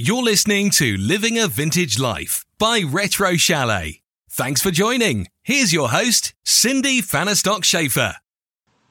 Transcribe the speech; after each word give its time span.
You're 0.00 0.22
listening 0.22 0.70
to 0.78 0.96
Living 0.96 1.40
a 1.40 1.48
Vintage 1.48 1.98
Life 1.98 2.46
by 2.56 2.84
Retro 2.88 3.34
Chalet. 3.34 4.02
Thanks 4.30 4.62
for 4.62 4.70
joining. 4.70 5.26
Here's 5.42 5.72
your 5.72 5.88
host, 5.88 6.34
Cindy 6.44 7.02
Fanistock 7.02 7.64
Schaefer. 7.64 8.14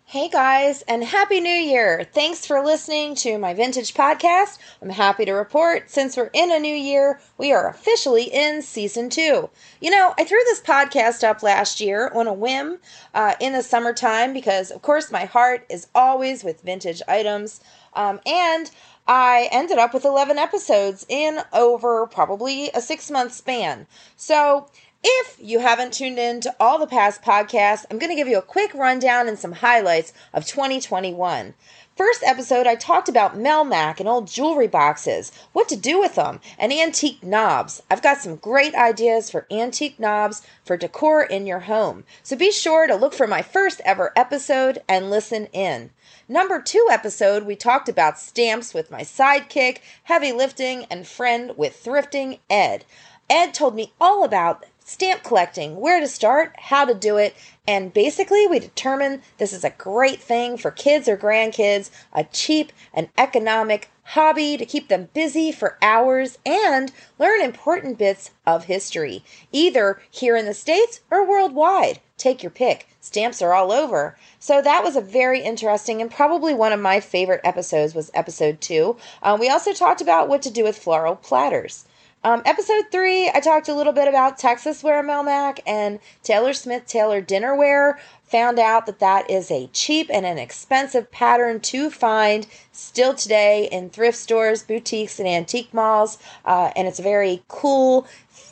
Hey 0.03 0.27
guys, 0.27 0.81
and 0.81 1.05
Happy 1.05 1.39
New 1.39 1.49
Year! 1.49 2.05
Thanks 2.13 2.45
for 2.45 2.63
listening 2.63 3.15
to 3.15 3.37
my 3.37 3.53
vintage 3.53 3.93
podcast. 3.93 4.57
I'm 4.81 4.89
happy 4.89 5.23
to 5.23 5.31
report, 5.31 5.89
since 5.89 6.17
we're 6.17 6.29
in 6.33 6.51
a 6.51 6.59
new 6.59 6.75
year, 6.75 7.21
we 7.37 7.53
are 7.53 7.69
officially 7.69 8.23
in 8.23 8.61
season 8.61 9.09
two. 9.09 9.49
You 9.79 9.91
know, 9.91 10.13
I 10.17 10.25
threw 10.25 10.39
this 10.43 10.61
podcast 10.61 11.23
up 11.25 11.41
last 11.41 11.79
year 11.79 12.11
on 12.13 12.27
a 12.27 12.33
whim 12.33 12.79
uh, 13.13 13.35
in 13.39 13.53
the 13.53 13.63
summertime 13.63 14.33
because, 14.33 14.71
of 14.71 14.81
course, 14.81 15.09
my 15.09 15.23
heart 15.23 15.65
is 15.69 15.87
always 15.95 16.43
with 16.43 16.61
vintage 16.61 17.01
items. 17.07 17.61
Um, 17.93 18.19
and 18.25 18.69
I 19.07 19.47
ended 19.51 19.77
up 19.77 19.93
with 19.93 20.03
11 20.03 20.37
episodes 20.37 21.05
in 21.07 21.39
over 21.53 22.05
probably 22.07 22.69
a 22.73 22.81
six 22.81 23.09
month 23.09 23.33
span. 23.33 23.87
So, 24.17 24.67
if 25.03 25.37
you 25.39 25.59
haven't 25.59 25.93
tuned 25.93 26.19
in 26.19 26.41
to 26.41 26.55
all 26.59 26.79
the 26.79 26.87
past 26.87 27.21
podcasts, 27.21 27.85
I'm 27.89 27.99
going 27.99 28.09
to 28.09 28.15
give 28.15 28.27
you 28.27 28.37
a 28.37 28.41
quick 28.41 28.73
rundown 28.73 29.27
and 29.27 29.39
some 29.39 29.53
highlights 29.53 30.11
of 30.33 30.45
2021. 30.45 31.53
First 31.97 32.21
episode, 32.21 32.67
I 32.67 32.75
talked 32.75 33.09
about 33.09 33.39
Melmac 33.39 33.99
and 33.99 34.07
old 34.07 34.27
jewelry 34.27 34.67
boxes, 34.67 35.31
what 35.51 35.67
to 35.69 35.75
do 35.75 35.99
with 35.99 36.13
them, 36.13 36.39
and 36.59 36.71
antique 36.71 37.23
knobs. 37.23 37.81
I've 37.89 38.03
got 38.03 38.19
some 38.19 38.35
great 38.35 38.75
ideas 38.75 39.31
for 39.31 39.47
antique 39.49 39.99
knobs 39.99 40.43
for 40.63 40.77
decor 40.77 41.23
in 41.23 41.47
your 41.47 41.61
home. 41.61 42.03
So 42.21 42.35
be 42.35 42.51
sure 42.51 42.85
to 42.85 42.93
look 42.93 43.15
for 43.15 43.25
my 43.25 43.41
first 43.41 43.81
ever 43.83 44.13
episode 44.15 44.77
and 44.87 45.09
listen 45.09 45.47
in. 45.47 45.89
Number 46.27 46.61
two 46.61 46.87
episode, 46.91 47.47
we 47.47 47.55
talked 47.55 47.89
about 47.89 48.19
stamps 48.19 48.75
with 48.75 48.91
my 48.91 49.01
sidekick, 49.01 49.79
heavy 50.03 50.31
lifting, 50.31 50.85
and 50.91 51.07
friend 51.07 51.53
with 51.57 51.83
thrifting, 51.83 52.37
Ed. 52.47 52.85
Ed 53.27 53.55
told 53.55 53.73
me 53.73 53.93
all 53.99 54.23
about 54.23 54.65
stamp 54.87 55.21
collecting, 55.21 55.75
where 55.81 55.99
to 55.99 56.07
start, 56.07 56.55
how 56.57 56.85
to 56.85 56.93
do 56.93 57.17
it, 57.17 57.35
and 57.67 57.93
basically 57.93 58.47
we 58.47 58.57
determine 58.57 59.21
this 59.37 59.51
is 59.51 59.65
a 59.65 59.69
great 59.71 60.21
thing 60.21 60.57
for 60.57 60.71
kids 60.71 61.09
or 61.09 61.17
grandkids, 61.17 61.91
a 62.13 62.23
cheap 62.23 62.71
and 62.93 63.09
economic 63.17 63.89
hobby 64.03 64.55
to 64.55 64.65
keep 64.65 64.87
them 64.87 65.09
busy 65.13 65.51
for 65.51 65.77
hours 65.81 66.37
and 66.45 66.93
learn 67.19 67.41
important 67.41 67.97
bits 67.97 68.31
of 68.45 68.63
history, 68.63 69.25
either 69.51 70.01
here 70.09 70.37
in 70.37 70.45
the 70.45 70.53
States 70.53 71.01
or 71.11 71.27
worldwide. 71.27 71.99
Take 72.15 72.41
your 72.41 72.49
pick. 72.49 72.87
Stamps 73.01 73.41
are 73.41 73.53
all 73.53 73.73
over. 73.73 74.17
So 74.39 74.61
that 74.61 74.85
was 74.85 74.95
a 74.95 75.01
very 75.01 75.41
interesting 75.41 76.01
and 76.01 76.09
probably 76.09 76.53
one 76.53 76.71
of 76.71 76.79
my 76.79 77.01
favorite 77.01 77.41
episodes 77.43 77.93
was 77.93 78.09
episode 78.13 78.61
two. 78.61 78.95
Um, 79.21 79.37
we 79.37 79.49
also 79.49 79.73
talked 79.73 79.99
about 79.99 80.29
what 80.29 80.41
to 80.43 80.49
do 80.49 80.63
with 80.63 80.79
floral 80.79 81.17
platters. 81.17 81.83
Um, 82.23 82.41
episode 82.45 82.85
three, 82.91 83.29
I 83.29 83.39
talked 83.39 83.69
a 83.69 83.75
little 83.75 83.93
bit 83.93 84.07
about 84.07 84.37
Texas 84.37 84.83
Ware 84.83 85.03
Melmac 85.03 85.59
and 85.67 85.99
Taylor 86.23 86.53
Smith 86.53 86.85
Taylor 86.87 87.21
Dinnerware. 87.21 87.97
Found 88.25 88.59
out 88.59 88.87
that 88.87 88.99
that 88.99 89.29
is 89.29 89.49
a 89.51 89.67
cheap 89.67 90.09
and 90.11 90.25
an 90.25 90.37
expensive 90.37 91.09
pattern 91.11 91.61
to 91.61 91.89
find 91.89 92.47
still 92.73 93.13
today 93.13 93.69
in 93.71 93.89
thrift 93.89 94.17
stores, 94.17 94.63
boutiques, 94.63 95.19
and 95.19 95.27
antique 95.27 95.73
malls. 95.73 96.17
Uh, 96.43 96.71
and 96.75 96.87
it's 96.87 96.99
a 96.99 97.03
very 97.03 97.43
cool 97.47 98.07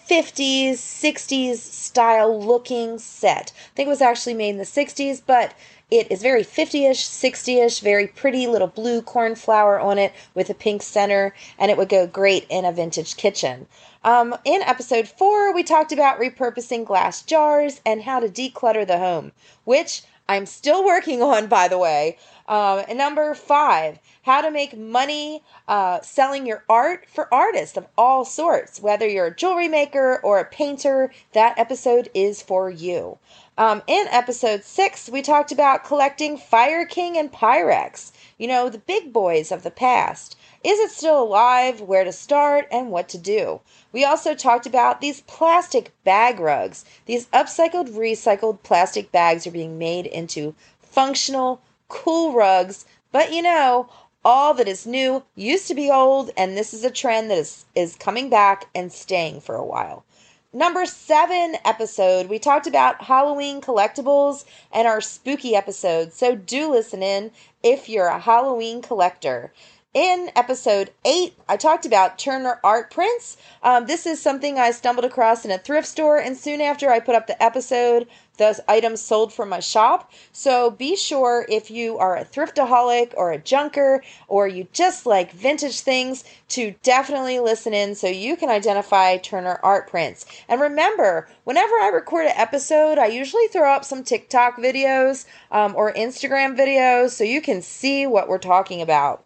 50s, 0.09 0.73
60s 0.73 1.57
style 1.57 2.39
looking 2.39 2.99
set. 2.99 3.51
I 3.55 3.75
think 3.75 3.87
it 3.87 3.89
was 3.89 4.01
actually 4.01 4.35
made 4.35 4.49
in 4.49 4.57
the 4.57 4.63
60s, 4.63 5.21
but 5.25 5.53
it 5.91 6.11
is 6.11 6.21
very 6.21 6.43
50ish, 6.43 7.05
60ish, 7.05 7.81
very 7.81 8.07
pretty 8.07 8.47
little 8.47 8.67
blue 8.67 9.01
cornflower 9.01 9.79
on 9.79 9.97
it 9.97 10.13
with 10.33 10.49
a 10.49 10.53
pink 10.53 10.81
center, 10.81 11.33
and 11.59 11.69
it 11.69 11.77
would 11.77 11.89
go 11.89 12.07
great 12.07 12.45
in 12.49 12.65
a 12.65 12.71
vintage 12.71 13.17
kitchen. 13.17 13.67
Um, 14.03 14.35
in 14.45 14.61
episode 14.61 15.07
four, 15.07 15.53
we 15.53 15.63
talked 15.63 15.91
about 15.91 16.19
repurposing 16.19 16.85
glass 16.85 17.21
jars 17.21 17.81
and 17.85 18.03
how 18.03 18.19
to 18.19 18.29
declutter 18.29 18.85
the 18.85 18.99
home, 18.99 19.31
which 19.63 20.03
I'm 20.28 20.46
still 20.46 20.84
working 20.84 21.22
on, 21.22 21.47
by 21.47 21.68
the 21.68 21.78
way. 21.78 22.18
Um, 22.47 22.84
and 22.88 22.97
number 22.97 23.34
five, 23.34 24.00
how 24.24 24.41
to 24.41 24.52
make 24.52 24.78
money 24.78 25.44
uh, 25.68 26.02
selling 26.02 26.46
your 26.46 26.63
art 26.69 27.06
for 27.08 27.31
artists 27.34 27.78
of 27.78 27.88
all 27.97 28.25
sorts. 28.25 28.80
Whether 28.80 29.08
you're 29.08 29.28
a 29.28 29.36
jewelry 29.36 29.68
maker 29.68 30.19
or 30.24 30.40
a 30.40 30.46
painter, 30.46 31.12
that 31.34 31.58
episode 31.58 32.09
is 32.13 32.41
for 32.41 32.69
you. 32.69 33.18
Um, 33.58 33.81
in 33.88 34.08
episode 34.09 34.63
six, 34.63 35.09
we 35.09 35.22
talked 35.22 35.52
about 35.52 35.86
collecting 35.86 36.38
Fire 36.38 36.86
King 36.86 37.18
and 37.18 37.31
Pyrex, 37.31 38.12
you 38.38 38.47
know, 38.47 38.69
the 38.69 38.80
big 38.80 39.13
boys 39.13 39.52
of 39.52 39.63
the 39.63 39.72
past. 39.72 40.36
Is 40.65 40.79
it 40.79 40.89
still 40.89 41.21
alive? 41.21 41.79
Where 41.79 42.03
to 42.03 42.11
start 42.11 42.67
and 42.71 42.89
what 42.89 43.07
to 43.09 43.19
do? 43.19 43.61
We 43.91 44.03
also 44.03 44.33
talked 44.33 44.65
about 44.65 44.99
these 44.99 45.21
plastic 45.21 45.91
bag 46.03 46.39
rugs. 46.39 46.83
These 47.05 47.27
upcycled, 47.27 47.89
recycled 47.89 48.63
plastic 48.63 49.11
bags 49.11 49.45
are 49.45 49.51
being 49.51 49.77
made 49.77 50.07
into 50.07 50.55
functional, 50.81 51.61
cool 51.87 52.33
rugs, 52.33 52.85
but 53.11 53.31
you 53.31 53.43
know, 53.43 53.89
all 54.23 54.55
that 54.55 54.67
is 54.67 54.87
new 54.87 55.21
used 55.35 55.67
to 55.67 55.75
be 55.75 55.91
old, 55.91 56.31
and 56.35 56.57
this 56.57 56.73
is 56.73 56.83
a 56.83 56.89
trend 56.89 57.29
that 57.29 57.37
is, 57.37 57.65
is 57.75 57.95
coming 57.95 58.31
back 58.31 58.65
and 58.73 58.91
staying 58.91 59.41
for 59.41 59.53
a 59.53 59.63
while. 59.63 60.03
Number 60.51 60.87
seven 60.87 61.57
episode, 61.63 62.27
we 62.27 62.39
talked 62.39 62.65
about 62.65 63.03
Halloween 63.03 63.61
collectibles 63.61 64.45
and 64.73 64.87
our 64.87 64.99
spooky 64.99 65.55
episode, 65.55 66.11
so 66.11 66.33
do 66.33 66.71
listen 66.71 67.03
in 67.03 67.29
if 67.61 67.87
you're 67.87 68.07
a 68.07 68.19
Halloween 68.19 68.81
collector. 68.81 69.51
In 69.95 70.29
episode 70.35 70.91
8, 71.06 71.38
I 71.47 71.56
talked 71.56 71.85
about 71.85 72.19
Turner 72.19 72.59
art 72.66 72.91
prints. 72.91 73.38
Um, 73.63 73.85
this 73.85 74.06
is 74.06 74.22
something 74.22 74.59
I 74.59 74.72
stumbled 74.72 75.06
across 75.06 75.45
in 75.45 75.51
a 75.51 75.57
thrift 75.57 75.88
store, 75.88 76.17
and 76.17 76.38
soon 76.38 76.59
after 76.59 76.91
I 76.91 77.00
put 77.00 77.16
up 77.16 77.28
the 77.28 77.41
episode, 77.41 78.06
those 78.38 78.59
items 78.67 79.00
sold 79.00 79.31
from 79.31 79.47
my 79.47 79.61
shop. 79.61 80.11
So 80.33 80.69
be 80.69 80.97
sure 80.97 81.45
if 81.47 81.72
you 81.72 81.97
are 81.97 82.17
a 82.17 82.25
thriftaholic 82.25 83.13
or 83.16 83.31
a 83.31 83.38
junker 83.38 84.03
or 84.28 84.50
you 84.50 84.67
just 84.73 85.06
like 85.06 85.31
vintage 85.31 85.79
things 85.79 86.25
to 86.50 86.75
definitely 86.83 87.39
listen 87.39 87.73
in 87.73 87.95
so 87.95 88.07
you 88.07 88.35
can 88.35 88.50
identify 88.50 89.16
Turner 89.16 89.62
art 89.63 89.89
prints. 89.89 90.25
And 90.50 90.59
remember, 90.59 91.29
whenever 91.45 91.75
I 91.75 91.88
record 91.88 92.25
an 92.25 92.33
episode, 92.35 92.97
I 92.97 93.06
usually 93.06 93.47
throw 93.47 93.72
up 93.72 93.85
some 93.85 94.03
TikTok 94.03 94.57
videos 94.57 95.25
um, 95.51 95.73
or 95.73 95.94
Instagram 95.94 96.57
videos 96.57 97.12
so 97.12 97.23
you 97.23 97.39
can 97.39 97.62
see 97.62 98.06
what 98.06 98.27
we're 98.27 98.39
talking 98.39 98.81
about. 98.81 99.25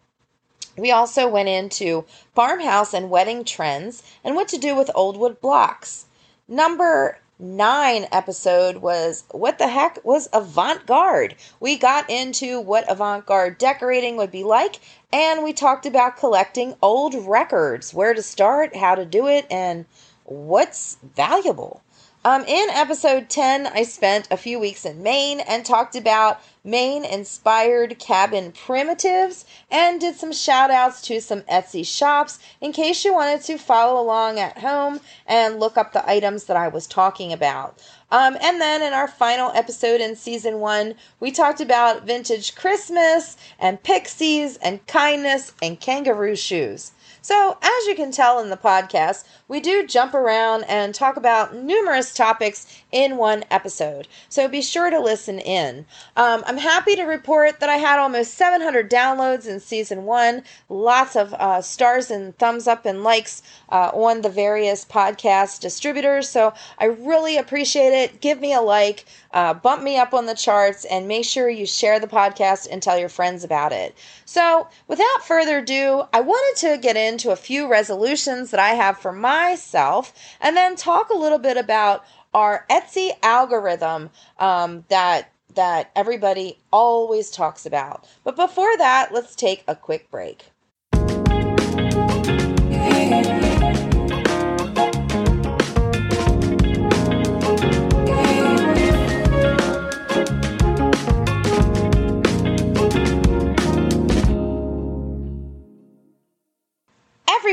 We 0.80 0.90
also 0.90 1.28
went 1.28 1.50
into 1.50 2.06
farmhouse 2.34 2.94
and 2.94 3.10
wedding 3.10 3.44
trends 3.44 4.02
and 4.24 4.34
what 4.34 4.48
to 4.48 4.56
do 4.56 4.74
with 4.74 4.90
old 4.94 5.18
wood 5.18 5.38
blocks. 5.42 6.06
Number 6.48 7.18
nine 7.38 8.06
episode 8.10 8.78
was 8.78 9.24
what 9.30 9.58
the 9.58 9.68
heck 9.68 10.02
was 10.04 10.30
avant 10.32 10.86
garde? 10.86 11.34
We 11.60 11.76
got 11.76 12.08
into 12.08 12.60
what 12.60 12.90
avant 12.90 13.26
garde 13.26 13.58
decorating 13.58 14.16
would 14.16 14.30
be 14.30 14.42
like, 14.42 14.80
and 15.12 15.44
we 15.44 15.52
talked 15.52 15.84
about 15.84 16.16
collecting 16.16 16.76
old 16.80 17.14
records, 17.14 17.92
where 17.92 18.14
to 18.14 18.22
start, 18.22 18.74
how 18.74 18.94
to 18.94 19.04
do 19.04 19.26
it, 19.26 19.46
and 19.50 19.84
what's 20.24 20.96
valuable. 21.14 21.82
Um, 22.22 22.44
in 22.44 22.68
episode 22.68 23.30
10, 23.30 23.68
I 23.68 23.82
spent 23.82 24.28
a 24.30 24.36
few 24.36 24.60
weeks 24.60 24.84
in 24.84 25.02
Maine 25.02 25.40
and 25.40 25.64
talked 25.64 25.96
about 25.96 26.42
Maine 26.62 27.02
inspired 27.02 27.98
cabin 27.98 28.52
primitives 28.52 29.46
and 29.70 29.98
did 29.98 30.16
some 30.16 30.30
shout 30.30 30.70
outs 30.70 31.00
to 31.02 31.22
some 31.22 31.40
Etsy 31.42 31.86
shops 31.86 32.38
in 32.60 32.72
case 32.72 33.06
you 33.06 33.14
wanted 33.14 33.40
to 33.44 33.56
follow 33.56 33.98
along 33.98 34.38
at 34.38 34.58
home 34.58 35.00
and 35.26 35.58
look 35.58 35.78
up 35.78 35.94
the 35.94 36.06
items 36.06 36.44
that 36.44 36.58
I 36.58 36.68
was 36.68 36.86
talking 36.86 37.32
about. 37.32 37.80
Um, 38.10 38.36
and 38.42 38.60
then 38.60 38.82
in 38.82 38.92
our 38.92 39.08
final 39.08 39.50
episode 39.54 40.02
in 40.02 40.14
season 40.14 40.60
one, 40.60 40.96
we 41.20 41.30
talked 41.30 41.62
about 41.62 42.06
vintage 42.06 42.54
Christmas 42.54 43.38
and 43.58 43.82
pixies 43.82 44.58
and 44.58 44.86
kindness 44.86 45.54
and 45.62 45.80
kangaroo 45.80 46.36
shoes. 46.36 46.92
So, 47.22 47.58
as 47.60 47.86
you 47.86 47.94
can 47.94 48.10
tell 48.10 48.40
in 48.40 48.48
the 48.48 48.56
podcast, 48.56 49.24
we 49.46 49.60
do 49.60 49.86
jump 49.86 50.14
around 50.14 50.64
and 50.64 50.94
talk 50.94 51.16
about 51.16 51.54
numerous 51.54 52.14
topics 52.14 52.66
in 52.90 53.18
one 53.18 53.44
episode. 53.50 54.08
So, 54.30 54.48
be 54.48 54.62
sure 54.62 54.88
to 54.88 54.98
listen 54.98 55.38
in. 55.38 55.84
Um, 56.16 56.42
I'm 56.46 56.56
happy 56.56 56.96
to 56.96 57.04
report 57.04 57.60
that 57.60 57.68
I 57.68 57.76
had 57.76 57.98
almost 57.98 58.34
700 58.34 58.90
downloads 58.90 59.46
in 59.46 59.60
season 59.60 60.04
one, 60.04 60.44
lots 60.70 61.14
of 61.14 61.34
uh, 61.34 61.60
stars 61.60 62.10
and 62.10 62.36
thumbs 62.38 62.66
up 62.66 62.86
and 62.86 63.02
likes 63.04 63.42
uh, 63.70 63.90
on 63.92 64.22
the 64.22 64.30
various 64.30 64.86
podcast 64.86 65.60
distributors. 65.60 66.26
So, 66.26 66.54
I 66.78 66.86
really 66.86 67.36
appreciate 67.36 67.92
it. 67.92 68.22
Give 68.22 68.40
me 68.40 68.54
a 68.54 68.62
like, 68.62 69.04
uh, 69.32 69.52
bump 69.52 69.82
me 69.82 69.98
up 69.98 70.14
on 70.14 70.24
the 70.24 70.34
charts, 70.34 70.86
and 70.86 71.06
make 71.06 71.26
sure 71.26 71.50
you 71.50 71.66
share 71.66 72.00
the 72.00 72.06
podcast 72.06 72.66
and 72.70 72.82
tell 72.82 72.98
your 72.98 73.10
friends 73.10 73.44
about 73.44 73.72
it. 73.72 73.94
So, 74.24 74.68
without 74.88 75.26
further 75.26 75.58
ado, 75.58 76.04
I 76.14 76.20
wanted 76.20 76.68
to 76.68 76.78
get 76.78 76.96
in 76.96 77.09
into 77.10 77.30
a 77.30 77.36
few 77.36 77.68
resolutions 77.68 78.50
that 78.50 78.60
I 78.60 78.70
have 78.70 78.98
for 78.98 79.12
myself 79.12 80.14
and 80.40 80.56
then 80.56 80.76
talk 80.76 81.10
a 81.10 81.16
little 81.16 81.38
bit 81.38 81.56
about 81.56 82.04
our 82.32 82.64
Etsy 82.70 83.10
algorithm 83.22 84.10
um, 84.38 84.84
that 84.88 85.32
that 85.56 85.90
everybody 85.96 86.58
always 86.72 87.28
talks 87.28 87.66
about. 87.66 88.06
But 88.22 88.36
before 88.36 88.76
that, 88.78 89.12
let's 89.12 89.34
take 89.34 89.64
a 89.66 89.74
quick 89.74 90.08
break. 90.08 90.44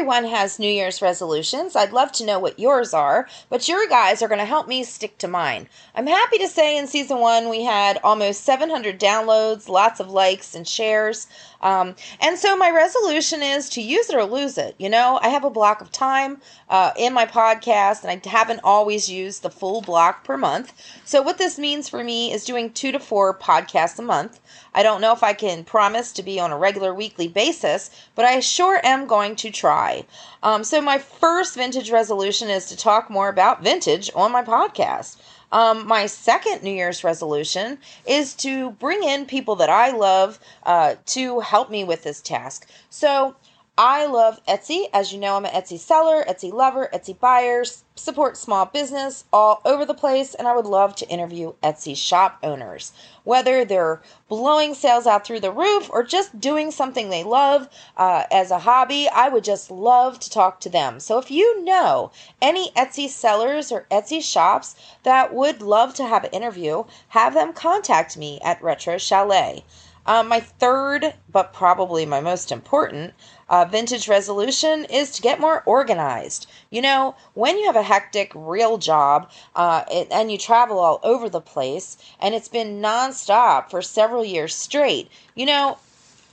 Everyone 0.08 0.32
has 0.32 0.58
New 0.58 0.72
Year's 0.72 1.02
resolutions. 1.02 1.76
I'd 1.76 1.92
love 1.92 2.14
to 2.14 2.26
know 2.26 2.40
what 2.40 2.58
yours 2.58 2.94
are, 2.94 3.28
but 3.50 3.68
your 3.68 3.86
guys 3.90 4.22
are 4.22 4.30
going 4.30 4.40
to 4.40 4.46
help 4.46 4.66
me 4.66 4.86
stick 4.86 5.18
to 5.18 5.28
mine. 5.28 5.68
I'm 5.96 6.08
happy 6.08 6.38
to 6.38 6.48
say 6.48 6.78
in 6.78 6.88
season 6.88 7.20
one 7.20 7.50
we 7.50 7.66
had 7.66 8.00
almost 8.06 8.46
700 8.46 9.02
downloads, 9.02 9.68
lots 9.68 10.00
of 10.00 10.10
likes 10.10 10.56
and 10.56 10.66
shares. 10.66 11.28
Um, 11.62 11.96
and 12.20 12.38
so 12.38 12.56
my 12.56 12.70
resolution 12.70 13.42
is 13.42 13.70
to 13.70 13.82
use 13.82 14.10
it 14.10 14.16
or 14.16 14.26
lose 14.26 14.58
it. 14.58 14.76
You 14.78 14.90
know, 14.90 15.20
I 15.22 15.30
have 15.30 15.44
a 15.44 15.50
block 15.50 15.82
of 15.82 15.92
time 15.92 16.42
uh, 16.70 16.92
in 16.98 17.14
my 17.14 17.26
podcast, 17.26 18.04
and 18.04 18.12
I 18.12 18.30
haven't 18.30 18.62
always 18.64 19.10
used 19.10 19.42
the 19.42 19.50
full 19.50 19.82
block 19.82 20.24
per 20.24 20.38
month. 20.38 20.74
So 21.06 21.22
what 21.22 21.38
this 21.38 21.58
means 21.58 21.90
for 21.90 22.04
me 22.04 22.32
is 22.32 22.46
doing 22.46 22.72
two 22.72 22.92
to 22.92 23.00
four 23.00 23.38
podcasts 23.38 24.00
a 24.00 24.04
month. 24.04 24.40
I 24.74 24.84
don't 24.84 25.02
know 25.02 25.14
if 25.14 25.24
I 25.24 25.34
can 25.34 25.64
promise 25.64 26.12
to 26.14 26.24
be 26.24 26.40
on 26.40 26.52
a 26.52 26.58
regular 26.58 26.94
weekly 26.94 27.28
basis, 27.28 27.90
but 28.14 28.26
I 28.26 28.40
sure 28.40 28.80
am 28.84 29.08
going 29.08 29.36
to 29.38 29.50
try. 29.50 30.06
Um, 30.44 30.64
so 30.64 30.82
my 30.82 31.00
first 31.00 31.56
vintage 31.56 31.90
resolution 31.90 32.50
is 32.50 32.68
to 32.68 32.78
talk 32.78 33.10
more 33.10 33.30
about 33.30 33.64
vintage 33.64 34.12
on 34.14 34.32
my 34.32 34.44
podcast. 34.44 35.18
Um, 35.52 35.88
my 35.88 36.06
second 36.08 36.64
New 36.64 36.72
Year's 36.72 37.04
resolution 37.04 37.78
is 38.06 38.34
to 38.36 38.72
bring 38.72 39.04
in 39.04 39.26
people 39.26 39.56
that 39.58 39.70
I 39.70 39.92
love 39.92 40.40
uh, 40.64 40.96
to 41.08 41.40
help 41.40 41.70
me 41.70 41.84
with 41.84 42.04
this 42.04 42.22
task. 42.22 42.68
So 42.90 43.36
I 43.80 44.08
love 44.08 44.44
Etsy. 44.48 44.86
As 44.92 45.14
you 45.14 45.20
know, 45.20 45.36
I'm 45.36 45.46
an 45.46 45.52
Etsy 45.52 45.78
seller, 45.78 46.26
Etsy 46.28 46.52
lover, 46.52 46.90
Etsy 46.92 47.20
buyer, 47.20 47.64
support 47.94 48.36
small 48.36 48.66
business 48.66 49.26
all 49.32 49.62
over 49.66 49.86
the 49.86 49.94
place, 49.94 50.34
and 50.34 50.48
I 50.48 50.56
would 50.56 50.66
love 50.66 50.96
to 50.96 51.10
interview 51.10 51.54
Etsy 51.62 51.96
shop 51.96 52.40
owners. 52.42 52.92
Whether 53.24 53.66
they're 53.66 54.02
blowing 54.30 54.74
sales 54.74 55.06
out 55.06 55.28
through 55.28 55.42
the 55.42 55.52
roof 55.52 55.92
or 55.92 56.02
just 56.02 56.40
doing 56.40 56.72
something 56.72 57.12
they 57.12 57.24
love 57.24 57.70
uh, 57.98 58.24
as 58.32 58.50
a 58.50 58.58
hobby, 58.58 59.08
I 59.14 59.30
would 59.30 59.44
just 59.44 59.70
love 59.70 60.20
to 60.22 60.30
talk 60.32 60.60
to 60.62 60.70
them. 60.70 61.00
So 61.00 61.20
if 61.20 61.30
you 61.30 61.64
know 61.64 62.10
any 62.42 62.72
Etsy 62.72 63.08
sellers 63.08 63.72
or 63.72 63.86
Etsy 63.92 64.24
shops 64.24 64.76
that 65.04 65.36
would 65.36 65.62
love 65.62 65.94
to 65.96 66.08
have 66.08 66.24
an 66.24 66.32
interview, 66.32 66.86
have 67.10 67.36
them 67.36 67.54
contact 67.54 68.18
me 68.18 68.40
at 68.44 68.64
Retro 68.64 68.98
Chalet. 68.98 69.64
Um, 70.08 70.30
my 70.30 70.40
third, 70.40 71.14
but 71.30 71.52
probably 71.52 72.06
my 72.06 72.22
most 72.22 72.50
important, 72.50 73.14
uh, 73.50 73.66
vintage 73.66 74.08
resolution 74.08 74.86
is 74.86 75.12
to 75.12 75.22
get 75.22 75.40
more 75.40 75.64
organized. 75.66 76.48
You 76.70 76.82
know, 76.82 77.16
when 77.34 77.58
you 77.58 77.66
have 77.66 77.76
a 77.76 77.84
hectic 77.84 78.32
real 78.34 78.78
job 78.78 79.30
uh, 79.54 79.84
it, 79.92 80.08
and 80.10 80.32
you 80.32 80.38
travel 80.38 80.80
all 80.80 81.02
over 81.04 81.28
the 81.28 81.42
place 81.42 81.98
and 82.22 82.34
it's 82.34 82.48
been 82.48 82.82
nonstop 82.82 83.70
for 83.70 83.82
several 83.82 84.24
years 84.24 84.56
straight, 84.56 85.12
you 85.36 85.46
know, 85.46 85.78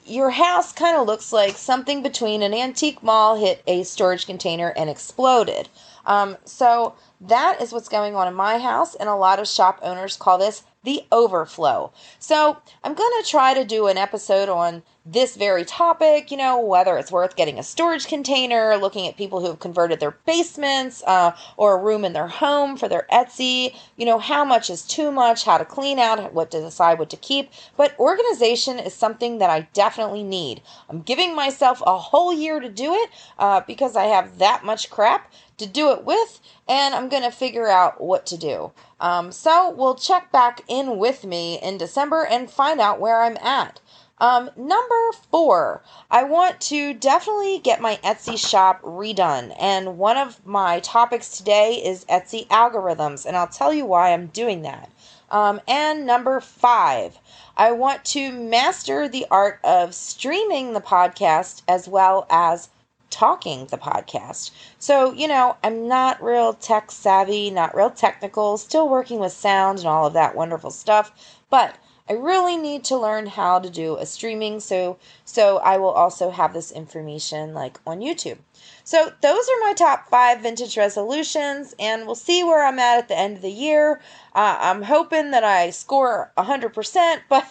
your 0.06 0.30
house 0.30 0.70
kind 0.72 0.96
of 0.96 1.06
looks 1.06 1.32
like 1.32 1.56
something 1.56 2.02
between 2.02 2.42
an 2.42 2.54
antique 2.54 3.02
mall 3.02 3.36
hit 3.36 3.62
a 3.66 3.82
storage 3.82 4.26
container 4.26 4.68
and 4.76 4.88
exploded. 4.88 5.68
Um, 6.06 6.36
so 6.44 6.94
that 7.20 7.60
is 7.60 7.72
what's 7.72 7.88
going 7.88 8.14
on 8.14 8.28
in 8.28 8.34
my 8.34 8.58
house, 8.58 8.94
and 8.94 9.08
a 9.08 9.14
lot 9.14 9.38
of 9.38 9.48
shop 9.48 9.78
owners 9.82 10.16
call 10.16 10.38
this 10.38 10.64
the 10.84 11.02
overflow. 11.10 11.90
So 12.18 12.58
I'm 12.82 12.94
going 12.94 13.22
to 13.22 13.28
try 13.28 13.54
to 13.54 13.64
do 13.64 13.86
an 13.86 13.96
episode 13.96 14.48
on 14.48 14.82
this 15.06 15.36
very 15.36 15.64
topic, 15.66 16.30
you 16.30 16.36
know, 16.36 16.58
whether 16.60 16.96
it's 16.96 17.12
worth 17.12 17.36
getting 17.36 17.58
a 17.58 17.62
storage 17.62 18.06
container, 18.06 18.76
looking 18.76 19.06
at 19.06 19.18
people 19.18 19.40
who 19.40 19.48
have 19.48 19.58
converted 19.58 20.00
their 20.00 20.16
basements 20.24 21.02
uh, 21.06 21.32
or 21.58 21.74
a 21.74 21.82
room 21.82 22.06
in 22.06 22.14
their 22.14 22.28
home 22.28 22.76
for 22.76 22.88
their 22.88 23.06
Etsy, 23.12 23.76
you 23.96 24.06
know, 24.06 24.18
how 24.18 24.46
much 24.46 24.70
is 24.70 24.82
too 24.82 25.12
much, 25.12 25.44
how 25.44 25.58
to 25.58 25.64
clean 25.64 25.98
out, 25.98 26.32
what 26.32 26.50
to 26.52 26.60
decide 26.60 26.98
what 26.98 27.10
to 27.10 27.18
keep. 27.18 27.50
But 27.76 27.98
organization 27.98 28.78
is 28.78 28.94
something 28.94 29.38
that 29.38 29.50
I 29.50 29.68
definitely 29.74 30.22
need. 30.22 30.62
I'm 30.88 31.02
giving 31.02 31.34
myself 31.34 31.82
a 31.86 31.98
whole 31.98 32.32
year 32.32 32.58
to 32.60 32.70
do 32.70 32.94
it 32.94 33.10
uh, 33.38 33.60
because 33.66 33.96
I 33.96 34.04
have 34.04 34.38
that 34.38 34.64
much 34.64 34.88
crap 34.88 35.30
to 35.58 35.66
do 35.66 35.92
it 35.92 36.04
with, 36.04 36.40
and 36.68 36.94
I'm 36.94 37.08
going 37.08 37.22
to 37.22 37.30
figure 37.30 37.68
out 37.68 38.00
what 38.00 38.26
to 38.26 38.36
do. 38.36 38.72
Um, 39.00 39.32
so 39.32 39.70
we'll 39.70 39.94
check 39.94 40.32
back 40.32 40.62
in 40.68 40.98
with 40.98 41.24
me 41.24 41.60
in 41.60 41.78
December 41.78 42.24
and 42.24 42.50
find 42.50 42.80
out 42.80 43.00
where 43.00 43.22
I'm 43.22 43.36
at. 43.38 43.80
Um, 44.18 44.50
number 44.56 45.12
four, 45.30 45.82
I 46.10 46.22
want 46.22 46.60
to 46.62 46.94
definitely 46.94 47.58
get 47.58 47.80
my 47.80 47.96
Etsy 48.04 48.38
shop 48.38 48.80
redone. 48.82 49.54
And 49.58 49.98
one 49.98 50.16
of 50.16 50.46
my 50.46 50.80
topics 50.80 51.36
today 51.36 51.82
is 51.84 52.04
Etsy 52.04 52.46
algorithms, 52.46 53.26
and 53.26 53.36
I'll 53.36 53.48
tell 53.48 53.74
you 53.74 53.84
why 53.84 54.12
I'm 54.12 54.26
doing 54.28 54.62
that. 54.62 54.90
Um, 55.30 55.60
and 55.66 56.06
number 56.06 56.38
five, 56.40 57.18
I 57.56 57.72
want 57.72 58.04
to 58.06 58.30
master 58.30 59.08
the 59.08 59.26
art 59.30 59.58
of 59.64 59.94
streaming 59.94 60.74
the 60.74 60.80
podcast 60.80 61.62
as 61.66 61.88
well 61.88 62.26
as 62.30 62.68
talking 63.14 63.66
the 63.66 63.78
podcast. 63.78 64.50
So, 64.80 65.12
you 65.12 65.28
know, 65.28 65.56
I'm 65.62 65.86
not 65.86 66.20
real 66.20 66.52
tech 66.52 66.90
savvy, 66.90 67.48
not 67.48 67.76
real 67.76 67.90
technical, 67.90 68.58
still 68.58 68.88
working 68.88 69.20
with 69.20 69.32
sound 69.32 69.78
and 69.78 69.86
all 69.86 70.06
of 70.06 70.14
that 70.14 70.34
wonderful 70.34 70.72
stuff, 70.72 71.12
but 71.48 71.76
I 72.08 72.14
really 72.14 72.56
need 72.56 72.82
to 72.84 72.98
learn 72.98 73.26
how 73.26 73.60
to 73.60 73.70
do 73.70 73.96
a 73.96 74.04
streaming 74.04 74.60
so 74.60 74.98
so 75.24 75.58
I 75.58 75.78
will 75.78 75.90
also 75.90 76.30
have 76.30 76.52
this 76.52 76.72
information 76.72 77.54
like 77.54 77.78
on 77.86 78.00
YouTube. 78.00 78.38
So 78.82 79.12
those 79.22 79.48
are 79.48 79.60
my 79.60 79.74
top 79.74 80.10
5 80.10 80.40
vintage 80.40 80.76
resolutions 80.76 81.74
and 81.78 82.04
we'll 82.04 82.16
see 82.16 82.42
where 82.42 82.66
I'm 82.66 82.78
at 82.80 82.98
at 82.98 83.08
the 83.08 83.18
end 83.18 83.36
of 83.36 83.42
the 83.42 83.50
year. 83.50 84.02
Uh, 84.34 84.58
I'm 84.60 84.82
hoping 84.82 85.30
that 85.30 85.44
I 85.44 85.70
score 85.70 86.32
100%, 86.36 87.20
but 87.28 87.46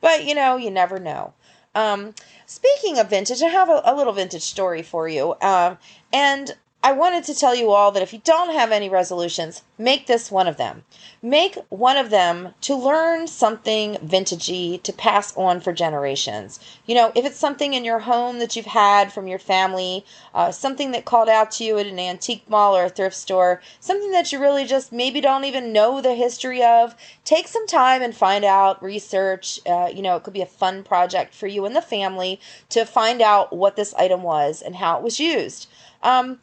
but 0.00 0.24
you 0.24 0.34
know, 0.34 0.56
you 0.56 0.70
never 0.70 0.98
know. 1.00 1.34
Um, 1.78 2.12
speaking 2.46 2.98
of 2.98 3.08
vintage, 3.08 3.40
I 3.40 3.48
have 3.48 3.68
a, 3.68 3.80
a 3.84 3.94
little 3.94 4.12
vintage 4.12 4.42
story 4.42 4.82
for 4.82 5.08
you. 5.08 5.36
Um, 5.40 5.78
and 6.12 6.56
I 6.80 6.92
wanted 6.92 7.24
to 7.24 7.34
tell 7.34 7.56
you 7.56 7.72
all 7.72 7.90
that 7.90 8.04
if 8.04 8.12
you 8.12 8.20
don't 8.22 8.54
have 8.54 8.70
any 8.70 8.88
resolutions, 8.88 9.62
make 9.78 10.06
this 10.06 10.30
one 10.30 10.46
of 10.46 10.58
them. 10.58 10.84
Make 11.20 11.56
one 11.70 11.96
of 11.96 12.10
them 12.10 12.54
to 12.62 12.76
learn 12.76 13.26
something 13.26 13.96
vintagey 13.96 14.80
to 14.84 14.92
pass 14.92 15.36
on 15.36 15.58
for 15.58 15.72
generations. 15.72 16.60
You 16.86 16.94
know, 16.94 17.10
if 17.16 17.26
it's 17.26 17.36
something 17.36 17.74
in 17.74 17.84
your 17.84 17.98
home 17.98 18.38
that 18.38 18.54
you've 18.54 18.64
had 18.64 19.12
from 19.12 19.26
your 19.26 19.40
family, 19.40 20.04
uh, 20.32 20.52
something 20.52 20.92
that 20.92 21.04
called 21.04 21.28
out 21.28 21.50
to 21.52 21.64
you 21.64 21.78
at 21.78 21.86
an 21.86 21.98
antique 21.98 22.48
mall 22.48 22.76
or 22.76 22.84
a 22.84 22.88
thrift 22.88 23.16
store, 23.16 23.60
something 23.80 24.12
that 24.12 24.30
you 24.30 24.38
really 24.38 24.64
just 24.64 24.92
maybe 24.92 25.20
don't 25.20 25.44
even 25.44 25.72
know 25.72 26.00
the 26.00 26.14
history 26.14 26.62
of, 26.62 26.94
take 27.24 27.48
some 27.48 27.66
time 27.66 28.02
and 28.02 28.14
find 28.14 28.44
out, 28.44 28.80
research. 28.80 29.58
Uh, 29.66 29.90
you 29.92 30.00
know, 30.00 30.14
it 30.14 30.22
could 30.22 30.32
be 30.32 30.42
a 30.42 30.46
fun 30.46 30.84
project 30.84 31.34
for 31.34 31.48
you 31.48 31.66
and 31.66 31.74
the 31.74 31.82
family 31.82 32.40
to 32.68 32.86
find 32.86 33.20
out 33.20 33.52
what 33.52 33.74
this 33.74 33.94
item 33.94 34.22
was 34.22 34.62
and 34.62 34.76
how 34.76 34.96
it 34.96 35.02
was 35.02 35.18
used. 35.18 35.66
Um, 36.04 36.38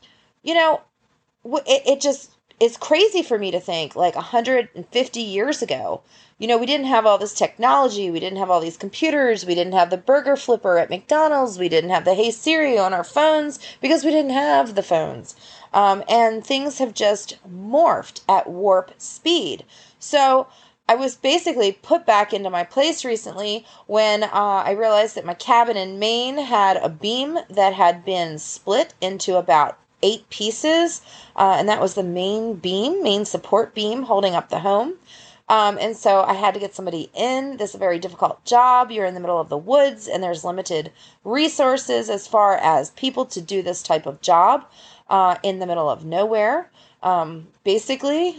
you 0.46 0.54
know, 0.54 0.82
it, 1.68 1.82
it 1.86 2.02
just 2.02 2.32
is 2.60 2.78
crazy 2.78 3.22
for 3.24 3.38
me 3.38 3.52
to 3.52 3.60
think 3.60 3.96
like 3.96 4.16
150 4.16 5.20
years 5.20 5.62
ago. 5.62 6.02
You 6.38 6.48
know, 6.48 6.58
we 6.58 6.66
didn't 6.66 6.86
have 6.86 7.06
all 7.06 7.18
this 7.18 7.34
technology. 7.34 8.12
We 8.12 8.20
didn't 8.20 8.38
have 8.40 8.52
all 8.52 8.60
these 8.60 8.78
computers. 8.78 9.46
We 9.46 9.56
didn't 9.56 9.74
have 9.74 9.90
the 9.90 9.98
burger 9.98 10.36
flipper 10.36 10.78
at 10.78 10.90
McDonald's. 10.90 11.58
We 11.58 11.68
didn't 11.68 11.90
have 11.90 12.06
the 12.06 12.14
Hey 12.14 12.30
Siri 12.30 12.78
on 12.78 12.94
our 12.94 13.04
phones 13.04 13.60
because 13.82 14.04
we 14.04 14.12
didn't 14.12 14.32
have 14.32 14.76
the 14.76 14.84
phones. 14.84 15.36
Um, 15.74 16.04
and 16.08 16.46
things 16.46 16.78
have 16.78 16.94
just 16.94 17.38
morphed 17.50 18.22
at 18.30 18.50
warp 18.50 18.92
speed. 18.98 19.66
So 19.98 20.48
I 20.88 20.96
was 20.96 21.16
basically 21.16 21.72
put 21.72 22.06
back 22.06 22.34
into 22.34 22.52
my 22.52 22.64
place 22.64 23.04
recently 23.04 23.66
when 23.88 24.24
uh, 24.24 24.30
I 24.32 24.72
realized 24.72 25.16
that 25.16 25.26
my 25.26 25.34
cabin 25.34 25.76
in 25.76 25.98
Maine 25.98 26.38
had 26.38 26.78
a 26.78 26.90
beam 26.90 27.40
that 27.50 27.74
had 27.74 28.06
been 28.06 28.38
split 28.38 28.94
into 29.02 29.38
about 29.38 29.80
eight 30.06 30.30
pieces, 30.30 31.02
uh, 31.36 31.56
and 31.58 31.68
that 31.68 31.82
was 31.82 31.96
the 31.96 32.04
main 32.04 32.54
beam, 32.54 33.02
main 33.02 33.26
support 33.26 33.74
beam 33.74 34.04
holding 34.04 34.36
up 34.36 34.50
the 34.50 34.60
home. 34.60 34.94
Um, 35.48 35.78
and 35.80 35.96
so 35.96 36.24
I 36.24 36.34
had 36.34 36.54
to 36.54 36.60
get 36.60 36.74
somebody 36.74 37.10
in. 37.14 37.58
This 37.58 37.72
is 37.72 37.76
a 37.76 37.80
very 37.80 38.00
difficult 38.00 38.44
job. 38.46 38.92
You're 38.92 39.06
in 39.06 39.14
the 39.14 39.20
middle 39.20 39.40
of 39.40 39.50
the 39.50 39.58
woods, 39.58 40.08
and 40.08 40.24
there's 40.24 40.44
limited 40.44 40.92
resources 41.24 42.10
as 42.10 42.28
far 42.28 42.56
as 42.58 42.92
people 42.92 43.26
to 43.26 43.42
do 43.42 43.62
this 43.62 43.84
type 43.84 44.06
of 44.06 44.22
job 44.22 44.66
uh, 45.10 45.38
in 45.44 45.60
the 45.60 45.68
middle 45.68 45.90
of 45.90 46.06
nowhere. 46.06 46.70
Um, 47.04 47.48
basically. 47.64 48.36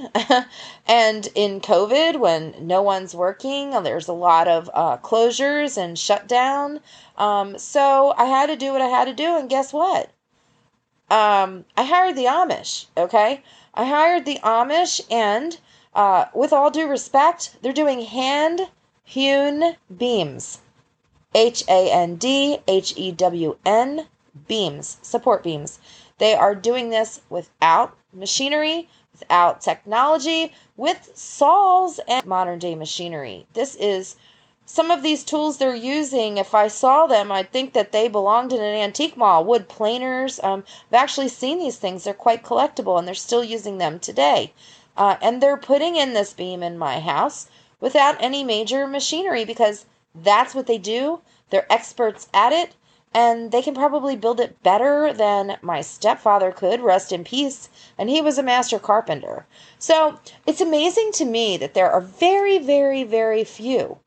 and 0.88 1.28
in 1.37 1.61
COVID, 1.61 2.18
when 2.18 2.54
no 2.61 2.82
one's 2.82 3.14
working, 3.14 3.70
there's 3.85 4.08
a 4.08 4.12
lot 4.12 4.49
of 4.49 4.68
uh, 4.75 4.96
closures 4.96 5.76
and 5.76 5.96
shutdown. 5.96 6.80
Um, 7.16 7.58
so 7.58 8.12
I 8.16 8.25
had 8.25 8.46
to 8.46 8.56
do 8.56 8.73
what 8.73 8.82
I 8.82 8.88
had 8.88 9.04
to 9.04 9.14
do, 9.14 9.37
and 9.37 9.49
guess 9.49 9.73
what? 9.73 10.11
Um, 11.10 11.64
I 11.76 11.84
hired 11.84 12.16
the 12.16 12.25
Amish, 12.25 12.86
okay? 12.96 13.42
I 13.75 13.84
hired 13.84 14.25
the 14.25 14.38
Amish, 14.42 15.00
and 15.10 15.58
uh, 15.94 16.26
with 16.34 16.52
all 16.52 16.70
due 16.70 16.88
respect, 16.88 17.56
they're 17.62 17.72
doing 17.72 18.02
hand 18.02 18.68
hewn 19.04 19.76
beams. 19.96 20.60
H 21.34 21.64
A 21.68 21.90
N 21.92 22.16
D 22.16 22.58
H 22.66 22.94
E 22.96 23.12
W 23.12 23.56
N 23.64 24.06
beams, 24.48 24.96
support 25.02 25.42
beams. 25.42 25.78
They 26.18 26.34
are 26.34 26.54
doing 26.54 26.90
this 26.90 27.20
without 27.28 27.96
machinery, 28.12 28.88
without 29.12 29.60
technology, 29.60 30.52
with 30.76 31.10
saws 31.14 32.00
and 32.08 32.25
modern 32.26 32.58
day 32.58 32.75
machinery. 32.75 33.46
This 33.52 33.75
is 33.76 34.16
some 34.68 34.90
of 34.90 35.04
these 35.04 35.23
tools 35.23 35.58
they're 35.58 35.76
using, 35.76 36.38
if 36.38 36.52
I 36.52 36.66
saw 36.66 37.06
them, 37.06 37.30
I'd 37.30 37.52
think 37.52 37.73
that 37.73 37.92
they 37.92 38.08
belonged 38.08 38.52
in 38.52 38.61
an 38.61 38.75
antique 38.75 39.16
mall. 39.16 39.44
Wood 39.44 39.68
planers. 39.68 40.40
Um, 40.42 40.64
I've 40.88 40.94
actually 41.02 41.28
seen 41.28 41.61
these 41.61 41.76
things. 41.76 42.02
They're 42.02 42.12
quite 42.12 42.42
collectible 42.42 42.99
and 42.99 43.06
they're 43.06 43.14
still 43.14 43.44
using 43.44 43.78
them 43.78 44.00
today. 44.00 44.52
Uh, 44.96 45.18
and 45.23 45.40
they're 45.40 45.56
putting 45.56 45.94
in 45.94 46.14
this 46.14 46.32
beam 46.32 46.64
in 46.64 46.76
my 46.78 46.99
house 46.99 47.46
without 47.80 48.16
any 48.18 48.42
major 48.42 48.88
machinery 48.88 49.44
because 49.44 49.87
that's 50.16 50.52
what 50.52 50.66
they 50.66 50.78
do. 50.78 51.20
They're 51.50 51.73
experts 51.73 52.26
at 52.35 52.52
it 52.52 52.75
and 53.14 53.52
they 53.52 53.62
can 53.62 53.75
probably 53.75 54.16
build 54.16 54.40
it 54.40 54.61
better 54.64 55.12
than 55.12 55.58
my 55.62 55.80
stepfather 55.80 56.50
could, 56.50 56.80
rest 56.80 57.12
in 57.12 57.23
peace, 57.23 57.68
and 57.96 58.11
he 58.11 58.20
was 58.20 58.37
a 58.37 58.42
master 58.42 58.80
carpenter. 58.80 59.46
So 59.78 60.18
it's 60.44 60.61
amazing 60.61 61.12
to 61.12 61.25
me 61.25 61.56
that 61.56 61.75
there 61.75 61.90
are 61.90 62.00
very, 62.00 62.58
very, 62.58 63.04
very 63.04 63.44
few 63.44 64.00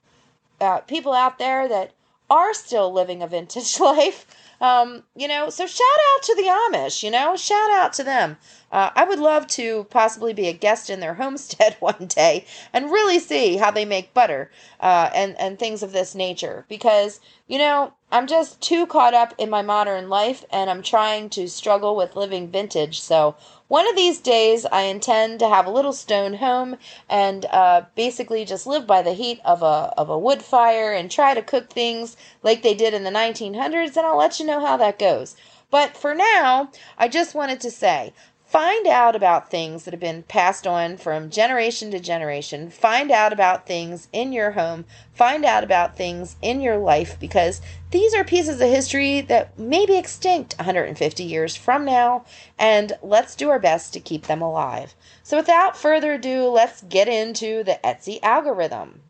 uh, 0.61 0.79
people 0.81 1.13
out 1.13 1.39
there 1.39 1.67
that 1.67 1.93
are 2.29 2.53
still 2.53 2.91
living 2.91 3.23
a 3.23 3.27
vintage 3.27 3.79
life. 3.79 4.25
Um, 4.61 5.03
you 5.15 5.27
know, 5.27 5.49
so 5.49 5.65
shout 5.65 5.87
out 6.13 6.23
to 6.23 6.35
the 6.35 6.43
Amish, 6.43 7.01
you 7.01 7.09
know, 7.09 7.37
shout 7.37 7.71
out 7.71 7.93
to 7.93 8.03
them. 8.03 8.37
Uh, 8.71 8.89
I 8.93 9.05
would 9.05 9.19
love 9.19 9.47
to 9.47 9.85
possibly 9.85 10.33
be 10.33 10.47
a 10.47 10.53
guest 10.53 10.89
in 10.89 10.99
their 10.99 11.13
homestead 11.23 11.77
one 11.79 12.07
day 12.07 12.45
and 12.73 12.91
really 12.91 13.19
see 13.19 13.55
how 13.55 13.71
they 13.71 13.85
make 13.85 14.13
butter 14.13 14.51
uh, 14.81 15.09
and, 15.15 15.39
and 15.39 15.57
things 15.57 15.81
of 15.81 15.93
this 15.93 16.13
nature 16.13 16.65
because, 16.67 17.21
you 17.47 17.57
know, 17.57 17.93
I'm 18.11 18.27
just 18.27 18.59
too 18.59 18.85
caught 18.85 19.13
up 19.13 19.33
in 19.37 19.49
my 19.49 19.61
modern 19.61 20.09
life 20.09 20.43
and 20.51 20.69
I'm 20.69 20.81
trying 20.81 21.29
to 21.31 21.47
struggle 21.47 21.95
with 21.95 22.17
living 22.17 22.49
vintage. 22.49 22.99
So 22.99 23.35
one 23.69 23.87
of 23.87 23.95
these 23.95 24.19
days, 24.19 24.65
I 24.65 24.81
intend 24.81 25.39
to 25.39 25.47
have 25.47 25.67
a 25.67 25.71
little 25.71 25.93
stone 25.93 26.33
home 26.33 26.77
and 27.07 27.45
uh, 27.45 27.83
basically 27.93 28.43
just 28.43 28.65
live 28.65 28.87
by 28.87 29.03
the 29.03 29.13
heat 29.13 29.39
of 29.45 29.61
a, 29.61 29.93
of 29.95 30.09
a 30.09 30.17
wood 30.17 30.41
fire 30.41 30.91
and 30.91 31.09
try 31.09 31.35
to 31.35 31.43
cook 31.43 31.69
things 31.69 32.17
like 32.41 32.63
they 32.63 32.73
did 32.73 32.95
in 32.95 33.03
the 33.03 33.11
1900s, 33.11 33.95
and 33.95 34.07
I'll 34.07 34.17
let 34.17 34.39
you 34.39 34.45
know 34.47 34.59
how 34.59 34.75
that 34.77 34.97
goes. 34.97 35.35
But 35.69 35.95
for 35.95 36.15
now, 36.15 36.71
I 36.97 37.07
just 37.07 37.35
wanted 37.35 37.61
to 37.61 37.69
say 37.69 38.11
Find 38.49 38.87
out 38.87 39.15
about 39.15 39.51
things 39.51 39.85
that 39.85 39.93
have 39.93 40.01
been 40.01 40.23
passed 40.23 40.65
on 40.65 40.97
from 40.97 41.29
generation 41.29 41.91
to 41.91 41.99
generation. 41.99 42.71
Find 42.71 43.11
out 43.11 43.31
about 43.31 43.67
things 43.67 44.07
in 44.11 44.33
your 44.33 44.53
home. 44.53 44.85
Find 45.13 45.45
out 45.45 45.63
about 45.63 45.95
things 45.95 46.35
in 46.41 46.59
your 46.59 46.77
life 46.77 47.15
because 47.19 47.61
these 47.91 48.13
are 48.13 48.23
pieces 48.23 48.61
of 48.61 48.69
history 48.69 49.21
that 49.21 49.57
may 49.57 49.85
be 49.85 49.97
extinct 49.97 50.55
150 50.57 51.23
years 51.23 51.55
from 51.55 51.85
now, 51.85 52.25
and 52.57 52.93
let's 53.01 53.35
do 53.35 53.49
our 53.49 53.59
best 53.59 53.93
to 53.93 53.99
keep 53.99 54.27
them 54.27 54.41
alive. 54.41 54.93
So, 55.23 55.37
without 55.37 55.75
further 55.75 56.13
ado, 56.13 56.49
let's 56.49 56.81
get 56.83 57.07
into 57.07 57.63
the 57.63 57.79
Etsy 57.83 58.19
algorithm. 58.21 59.01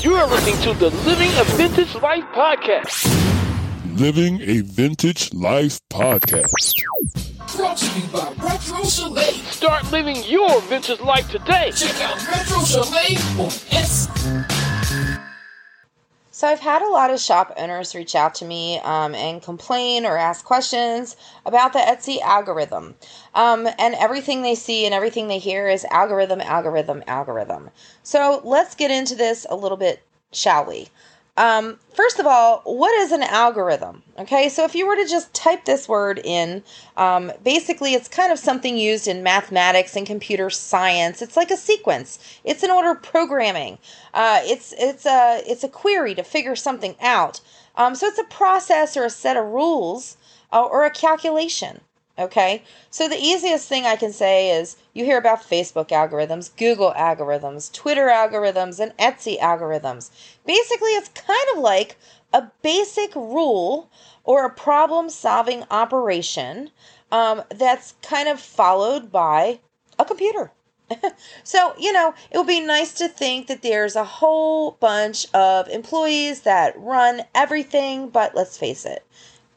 You 0.00 0.14
are 0.14 0.28
listening 0.28 0.60
to 0.62 0.78
the 0.78 0.90
Living 1.04 1.30
a 1.38 1.44
Vintage 1.56 1.94
Life 1.96 2.24
podcast. 2.26 3.98
Living 3.98 4.40
a 4.42 4.60
Vintage 4.60 5.32
Life 5.32 5.80
podcast. 5.90 6.74
Brought 7.56 7.78
to 7.78 7.98
you 7.98 8.06
by 8.08 8.32
Retro 8.38 8.84
Chalet. 8.84 9.32
Start 9.50 9.90
living 9.90 10.22
your 10.24 10.60
vintage 10.62 11.00
life 11.00 11.28
today. 11.30 11.72
Check 11.74 12.00
out 12.02 12.24
Retro 12.28 12.62
Chalet 12.64 13.16
on 13.38 13.50
Etsy. 13.70 14.57
So 16.38 16.46
I've 16.46 16.60
had 16.60 16.82
a 16.82 16.88
lot 16.88 17.10
of 17.10 17.18
shop 17.18 17.52
owners 17.56 17.96
reach 17.96 18.14
out 18.14 18.36
to 18.36 18.44
me 18.44 18.78
um, 18.84 19.12
and 19.16 19.42
complain 19.42 20.06
or 20.06 20.16
ask 20.16 20.44
questions 20.44 21.16
about 21.44 21.72
the 21.72 21.80
Etsy 21.80 22.20
algorithm. 22.20 22.94
Um, 23.34 23.66
and 23.76 23.96
everything 23.96 24.42
they 24.42 24.54
see 24.54 24.84
and 24.84 24.94
everything 24.94 25.26
they 25.26 25.40
hear 25.40 25.66
is 25.68 25.84
algorithm, 25.86 26.40
algorithm, 26.40 27.02
algorithm. 27.08 27.70
So 28.04 28.40
let's 28.44 28.76
get 28.76 28.92
into 28.92 29.16
this 29.16 29.48
a 29.50 29.56
little 29.56 29.76
bit, 29.76 30.00
shall 30.30 30.64
we? 30.64 30.90
Um, 31.38 31.78
first 31.94 32.18
of 32.18 32.26
all, 32.26 32.62
what 32.64 32.92
is 33.00 33.12
an 33.12 33.22
algorithm? 33.22 34.02
Okay, 34.18 34.48
so 34.48 34.64
if 34.64 34.74
you 34.74 34.88
were 34.88 34.96
to 34.96 35.06
just 35.06 35.32
type 35.32 35.66
this 35.66 35.88
word 35.88 36.20
in, 36.24 36.64
um, 36.96 37.30
basically 37.44 37.94
it's 37.94 38.08
kind 38.08 38.32
of 38.32 38.40
something 38.40 38.76
used 38.76 39.06
in 39.06 39.22
mathematics 39.22 39.94
and 39.94 40.04
computer 40.04 40.50
science. 40.50 41.22
It's 41.22 41.36
like 41.36 41.52
a 41.52 41.56
sequence. 41.56 42.18
It's 42.42 42.64
an 42.64 42.72
order 42.72 42.90
of 42.90 43.04
programming. 43.04 43.78
Uh, 44.12 44.40
it's 44.42 44.74
it's 44.78 45.06
a 45.06 45.40
it's 45.46 45.62
a 45.62 45.68
query 45.68 46.16
to 46.16 46.24
figure 46.24 46.56
something 46.56 46.96
out. 47.00 47.40
Um, 47.76 47.94
so 47.94 48.08
it's 48.08 48.18
a 48.18 48.24
process 48.24 48.96
or 48.96 49.04
a 49.04 49.10
set 49.10 49.36
of 49.36 49.46
rules 49.46 50.16
uh, 50.52 50.64
or 50.64 50.84
a 50.84 50.90
calculation. 50.90 51.82
Okay, 52.18 52.64
so 52.90 53.08
the 53.08 53.16
easiest 53.16 53.68
thing 53.68 53.86
I 53.86 53.94
can 53.94 54.12
say 54.12 54.50
is 54.50 54.76
you 54.92 55.04
hear 55.04 55.18
about 55.18 55.48
Facebook 55.48 55.90
algorithms, 55.90 56.50
Google 56.56 56.92
algorithms, 56.96 57.72
Twitter 57.72 58.06
algorithms, 58.06 58.80
and 58.80 58.96
Etsy 58.96 59.38
algorithms. 59.38 60.10
Basically, 60.44 60.90
it's 60.90 61.10
kind 61.10 61.46
of 61.54 61.62
like 61.62 61.96
a 62.32 62.50
basic 62.62 63.14
rule 63.14 63.88
or 64.24 64.44
a 64.44 64.50
problem 64.50 65.08
solving 65.10 65.62
operation 65.70 66.70
um, 67.12 67.44
that's 67.50 67.94
kind 68.02 68.28
of 68.28 68.40
followed 68.40 69.12
by 69.12 69.60
a 69.96 70.04
computer. 70.04 70.50
so, 71.44 71.74
you 71.78 71.92
know, 71.92 72.14
it 72.30 72.38
would 72.38 72.46
be 72.46 72.60
nice 72.60 72.94
to 72.94 73.08
think 73.08 73.46
that 73.46 73.62
there's 73.62 73.94
a 73.94 74.04
whole 74.04 74.72
bunch 74.72 75.26
of 75.34 75.68
employees 75.68 76.40
that 76.40 76.74
run 76.78 77.22
everything, 77.34 78.08
but 78.08 78.34
let's 78.34 78.56
face 78.56 78.84
it, 78.84 79.04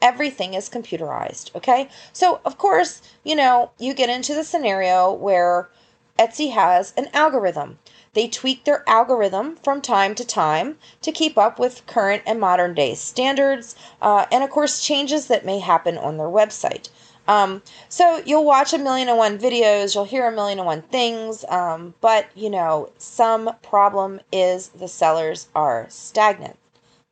everything 0.02 0.52
is 0.52 0.68
computerized. 0.68 1.54
Okay. 1.54 1.88
So, 2.12 2.40
of 2.44 2.58
course, 2.58 3.00
you 3.24 3.34
know, 3.34 3.70
you 3.78 3.94
get 3.94 4.10
into 4.10 4.34
the 4.34 4.44
scenario 4.44 5.10
where 5.12 5.70
Etsy 6.18 6.52
has 6.52 6.92
an 6.96 7.08
algorithm. 7.14 7.78
They 8.12 8.28
tweak 8.28 8.64
their 8.64 8.86
algorithm 8.86 9.56
from 9.56 9.80
time 9.80 10.14
to 10.16 10.24
time 10.26 10.76
to 11.00 11.10
keep 11.10 11.38
up 11.38 11.58
with 11.58 11.86
current 11.86 12.22
and 12.26 12.38
modern 12.38 12.74
day 12.74 12.94
standards, 12.94 13.74
uh, 14.02 14.26
and 14.30 14.44
of 14.44 14.50
course, 14.50 14.84
changes 14.84 15.28
that 15.28 15.46
may 15.46 15.60
happen 15.60 15.96
on 15.96 16.18
their 16.18 16.26
website. 16.26 16.90
Um, 17.26 17.62
so 17.88 18.20
you'll 18.26 18.44
watch 18.44 18.72
a 18.72 18.78
million 18.78 19.08
and 19.08 19.16
one 19.16 19.38
videos, 19.38 19.94
you'll 19.94 20.04
hear 20.04 20.26
a 20.26 20.32
million 20.32 20.58
and 20.58 20.66
one 20.66 20.82
things, 20.82 21.44
um, 21.48 21.94
but 22.00 22.26
you 22.34 22.50
know, 22.50 22.90
some 22.98 23.50
problem 23.62 24.20
is 24.32 24.68
the 24.68 24.88
sellers 24.88 25.48
are 25.54 25.86
stagnant. 25.88 26.58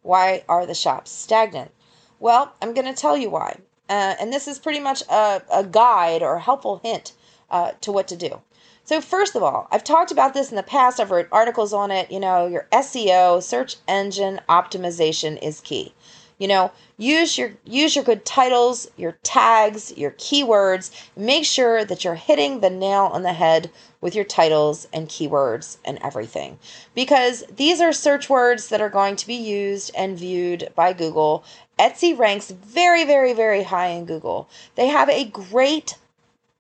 Why 0.03 0.45
are 0.49 0.67
the 0.67 0.75
shops 0.75 1.11
stagnant? 1.11 1.71
Well, 2.21 2.55
I'm 2.61 2.75
going 2.75 2.87
to 2.87 2.93
tell 2.93 3.17
you 3.17 3.31
why. 3.31 3.57
Uh, 3.89 4.15
and 4.21 4.33
this 4.33 4.47
is 4.47 4.59
pretty 4.59 4.79
much 4.79 5.03
a, 5.09 5.43
a 5.53 5.65
guide 5.65 6.23
or 6.23 6.35
a 6.35 6.41
helpful 6.41 6.81
hint 6.85 7.13
uh, 7.51 7.73
to 7.81 7.91
what 7.91 8.07
to 8.09 8.17
do. 8.17 8.41
So, 8.85 9.01
first 9.01 9.35
of 9.35 9.43
all, 9.43 9.69
I've 9.71 9.85
talked 9.85 10.13
about 10.13 10.35
this 10.35 10.51
in 10.51 10.57
the 10.57 10.63
past. 10.63 11.01
I've 11.01 11.11
written 11.11 11.33
articles 11.33 11.73
on 11.73 11.91
it. 11.91 12.11
You 12.11 12.21
know, 12.21 12.47
your 12.47 12.69
SEO, 12.73 13.43
search 13.43 13.77
engine 13.89 14.41
optimization, 14.49 15.43
is 15.43 15.61
key. 15.61 15.95
You 16.41 16.49
know, 16.49 16.73
use 16.97 17.37
your 17.37 17.53
use 17.67 17.95
your 17.95 18.05
good 18.05 18.25
titles, 18.25 18.91
your 18.97 19.13
tags, 19.23 19.97
your 19.99 20.13
keywords. 20.13 20.91
Make 21.15 21.45
sure 21.45 21.85
that 21.85 22.03
you're 22.03 22.15
hitting 22.15 22.61
the 22.61 22.71
nail 22.71 23.11
on 23.13 23.23
the 23.23 23.35
head 23.35 23.71
with 24.01 24.15
your 24.15 24.25
titles 24.25 24.89
and 24.91 25.07
keywords 25.07 25.77
and 25.85 25.99
everything. 26.03 26.59
Because 26.95 27.45
these 27.55 27.83
are 27.83 27.93
search 27.93 28.31
words 28.31 28.71
that 28.71 28.81
are 28.81 28.89
going 28.89 29.17
to 29.17 29.27
be 29.27 29.35
used 29.35 29.91
and 29.95 30.19
viewed 30.19 30.71
by 30.75 30.95
Google. 30.95 31.45
Etsy 31.79 32.19
ranks 32.19 32.51
very, 32.51 33.05
very, 33.05 33.35
very 33.35 33.63
high 33.63 33.89
in 33.89 34.07
Google. 34.07 34.49
They 34.77 34.87
have 34.87 35.11
a 35.11 35.27
great 35.27 35.99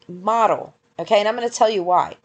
model, 0.07 0.75
okay? 0.99 1.21
And 1.21 1.27
I'm 1.27 1.37
going 1.37 1.49
to 1.49 1.55
tell 1.55 1.71
you 1.71 1.83
why. 1.83 2.17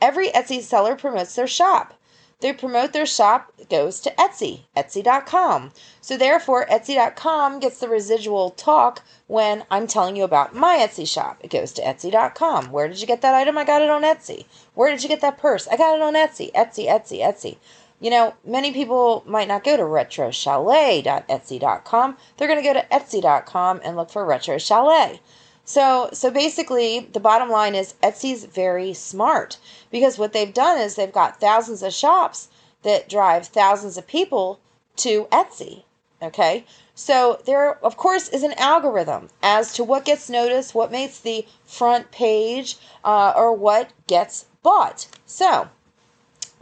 Every 0.00 0.30
Etsy 0.30 0.60
seller 0.60 0.96
promotes 0.96 1.36
their 1.36 1.46
shop. 1.46 1.95
They 2.40 2.52
promote 2.52 2.92
their 2.92 3.06
shop, 3.06 3.50
goes 3.70 3.98
to 4.00 4.10
Etsy, 4.16 4.64
Etsy.com. 4.76 5.72
So 6.02 6.18
therefore, 6.18 6.66
Etsy.com 6.66 7.60
gets 7.60 7.80
the 7.80 7.88
residual 7.88 8.50
talk 8.50 9.02
when 9.26 9.64
I'm 9.70 9.86
telling 9.86 10.16
you 10.16 10.24
about 10.24 10.54
my 10.54 10.76
Etsy 10.76 11.08
shop. 11.08 11.38
It 11.40 11.50
goes 11.50 11.72
to 11.72 11.82
Etsy.com. 11.82 12.70
Where 12.70 12.88
did 12.88 13.00
you 13.00 13.06
get 13.06 13.22
that 13.22 13.34
item? 13.34 13.56
I 13.56 13.64
got 13.64 13.80
it 13.80 13.88
on 13.88 14.02
Etsy. 14.02 14.44
Where 14.74 14.90
did 14.90 15.02
you 15.02 15.08
get 15.08 15.22
that 15.22 15.38
purse? 15.38 15.66
I 15.66 15.78
got 15.78 15.96
it 15.96 16.02
on 16.02 16.12
Etsy. 16.12 16.52
Etsy, 16.52 16.86
Etsy, 16.86 17.20
Etsy. 17.20 17.56
You 18.00 18.10
know, 18.10 18.34
many 18.44 18.72
people 18.72 19.24
might 19.26 19.48
not 19.48 19.64
go 19.64 19.78
to 19.78 19.82
retrochalet.etsy.com. 19.82 22.16
They're 22.36 22.48
going 22.48 22.62
to 22.62 22.68
go 22.68 22.74
to 22.74 22.84
etsy.com 22.92 23.80
and 23.82 23.96
look 23.96 24.10
for 24.10 24.26
Retro 24.26 24.58
Chalet. 24.58 25.20
So, 25.68 26.10
so 26.12 26.30
basically, 26.30 27.00
the 27.12 27.18
bottom 27.18 27.50
line 27.50 27.74
is 27.74 27.96
Etsy's 28.00 28.44
very 28.44 28.94
smart 28.94 29.58
because 29.90 30.16
what 30.16 30.32
they've 30.32 30.54
done 30.54 30.78
is 30.78 30.94
they've 30.94 31.12
got 31.12 31.40
thousands 31.40 31.82
of 31.82 31.92
shops 31.92 32.48
that 32.82 33.08
drive 33.08 33.48
thousands 33.48 33.98
of 33.98 34.06
people 34.06 34.60
to 34.98 35.24
Etsy. 35.32 35.82
Okay, 36.22 36.64
so 36.94 37.42
there, 37.44 37.84
of 37.84 37.96
course, 37.96 38.28
is 38.28 38.44
an 38.44 38.54
algorithm 38.54 39.28
as 39.42 39.72
to 39.74 39.82
what 39.82 40.04
gets 40.04 40.30
noticed, 40.30 40.72
what 40.72 40.92
makes 40.92 41.18
the 41.18 41.44
front 41.64 42.12
page, 42.12 42.78
uh, 43.04 43.32
or 43.36 43.52
what 43.52 43.90
gets 44.06 44.46
bought. 44.62 45.08
So, 45.26 45.68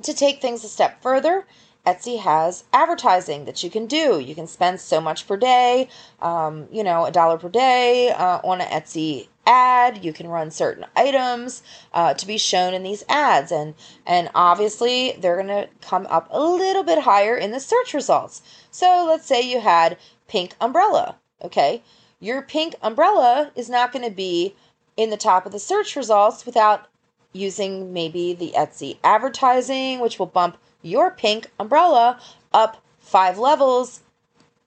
to 0.03 0.15
take 0.15 0.41
things 0.41 0.65
a 0.65 0.69
step 0.69 1.03
further, 1.03 1.47
Etsy 1.87 2.19
has 2.19 2.65
advertising 2.73 3.45
that 3.45 3.63
you 3.63 3.71
can 3.71 3.87
do. 3.87 4.19
You 4.19 4.35
can 4.35 4.47
spend 4.47 4.81
so 4.81 5.01
much 5.01 5.27
per 5.27 5.37
day, 5.37 5.89
um, 6.21 6.67
you 6.73 6.83
know, 6.83 7.05
a 7.05 7.11
dollar 7.11 7.37
per 7.37 7.49
day 7.49 8.11
uh, 8.11 8.41
on 8.43 8.61
an 8.61 8.69
Etsy 8.69 9.29
ad. 9.47 10.03
You 10.03 10.13
can 10.13 10.29
run 10.29 10.51
certain 10.51 10.87
items 10.97 11.63
uh, 11.93 12.15
to 12.15 12.27
be 12.27 12.39
shown 12.39 12.73
in 12.73 12.83
these 12.83 13.05
ads, 13.09 13.53
and 13.53 13.75
and 14.07 14.31
obviously 14.35 15.13
they're 15.19 15.37
going 15.37 15.49
to 15.49 15.69
come 15.83 16.07
up 16.09 16.29
a 16.31 16.41
little 16.41 16.83
bit 16.83 17.01
higher 17.01 17.37
in 17.37 17.51
the 17.51 17.61
search 17.61 17.93
results. 17.93 18.43
So 18.71 19.05
let's 19.07 19.27
say 19.27 19.43
you 19.43 19.61
had 19.61 19.99
pink 20.27 20.55
umbrella. 20.61 21.17
Okay, 21.43 21.83
your 22.19 22.41
pink 22.41 22.77
umbrella 22.81 23.53
is 23.55 23.69
not 23.69 23.93
going 23.93 24.05
to 24.09 24.15
be 24.15 24.55
in 24.97 25.11
the 25.11 25.17
top 25.17 25.45
of 25.45 25.53
the 25.53 25.59
search 25.59 25.97
results 25.97 26.47
without 26.47 26.87
using 27.35 27.93
maybe 27.93 28.33
the 28.33 28.53
Etsy 28.57 28.97
advertising, 29.05 30.01
which 30.01 30.19
will 30.19 30.27
bump 30.27 30.57
your 30.85 31.11
pink 31.11 31.51
umbrella 31.59 32.21
up 32.53 32.83
five 33.01 33.39
levels 33.39 34.01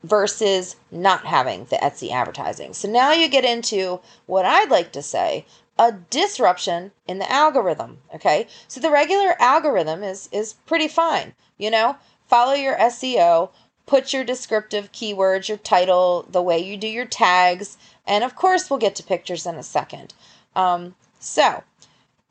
versus 0.03 0.75
not 0.91 1.25
having 1.25 1.65
the 1.65 1.77
Etsy 1.77 2.11
advertising. 2.11 2.73
So 2.73 2.89
now 2.89 3.11
you 3.11 3.27
get 3.27 3.45
into 3.45 3.99
what 4.25 4.45
I'd 4.45 4.69
like 4.69 4.91
to 4.93 5.01
say 5.01 5.45
a 5.79 5.91
disruption 5.91 6.91
in 7.07 7.19
the 7.19 7.31
algorithm, 7.31 7.99
okay? 8.13 8.47
So 8.67 8.79
the 8.79 8.91
regular 8.91 9.39
algorithm 9.39 10.03
is 10.03 10.27
is 10.31 10.53
pretty 10.65 10.87
fine, 10.87 11.33
you 11.57 11.69
know? 11.69 11.97
Follow 12.27 12.53
your 12.53 12.75
SEO, 12.77 13.49
put 13.85 14.11
your 14.11 14.23
descriptive 14.23 14.91
keywords, 14.91 15.47
your 15.47 15.57
title, 15.57 16.25
the 16.29 16.41
way 16.41 16.59
you 16.59 16.77
do 16.77 16.87
your 16.87 17.05
tags, 17.05 17.77
and 18.05 18.23
of 18.23 18.35
course 18.35 18.69
we'll 18.69 18.79
get 18.79 18.95
to 18.95 19.03
pictures 19.03 19.45
in 19.45 19.55
a 19.55 19.63
second. 19.63 20.13
Um, 20.55 20.95
so, 21.19 21.63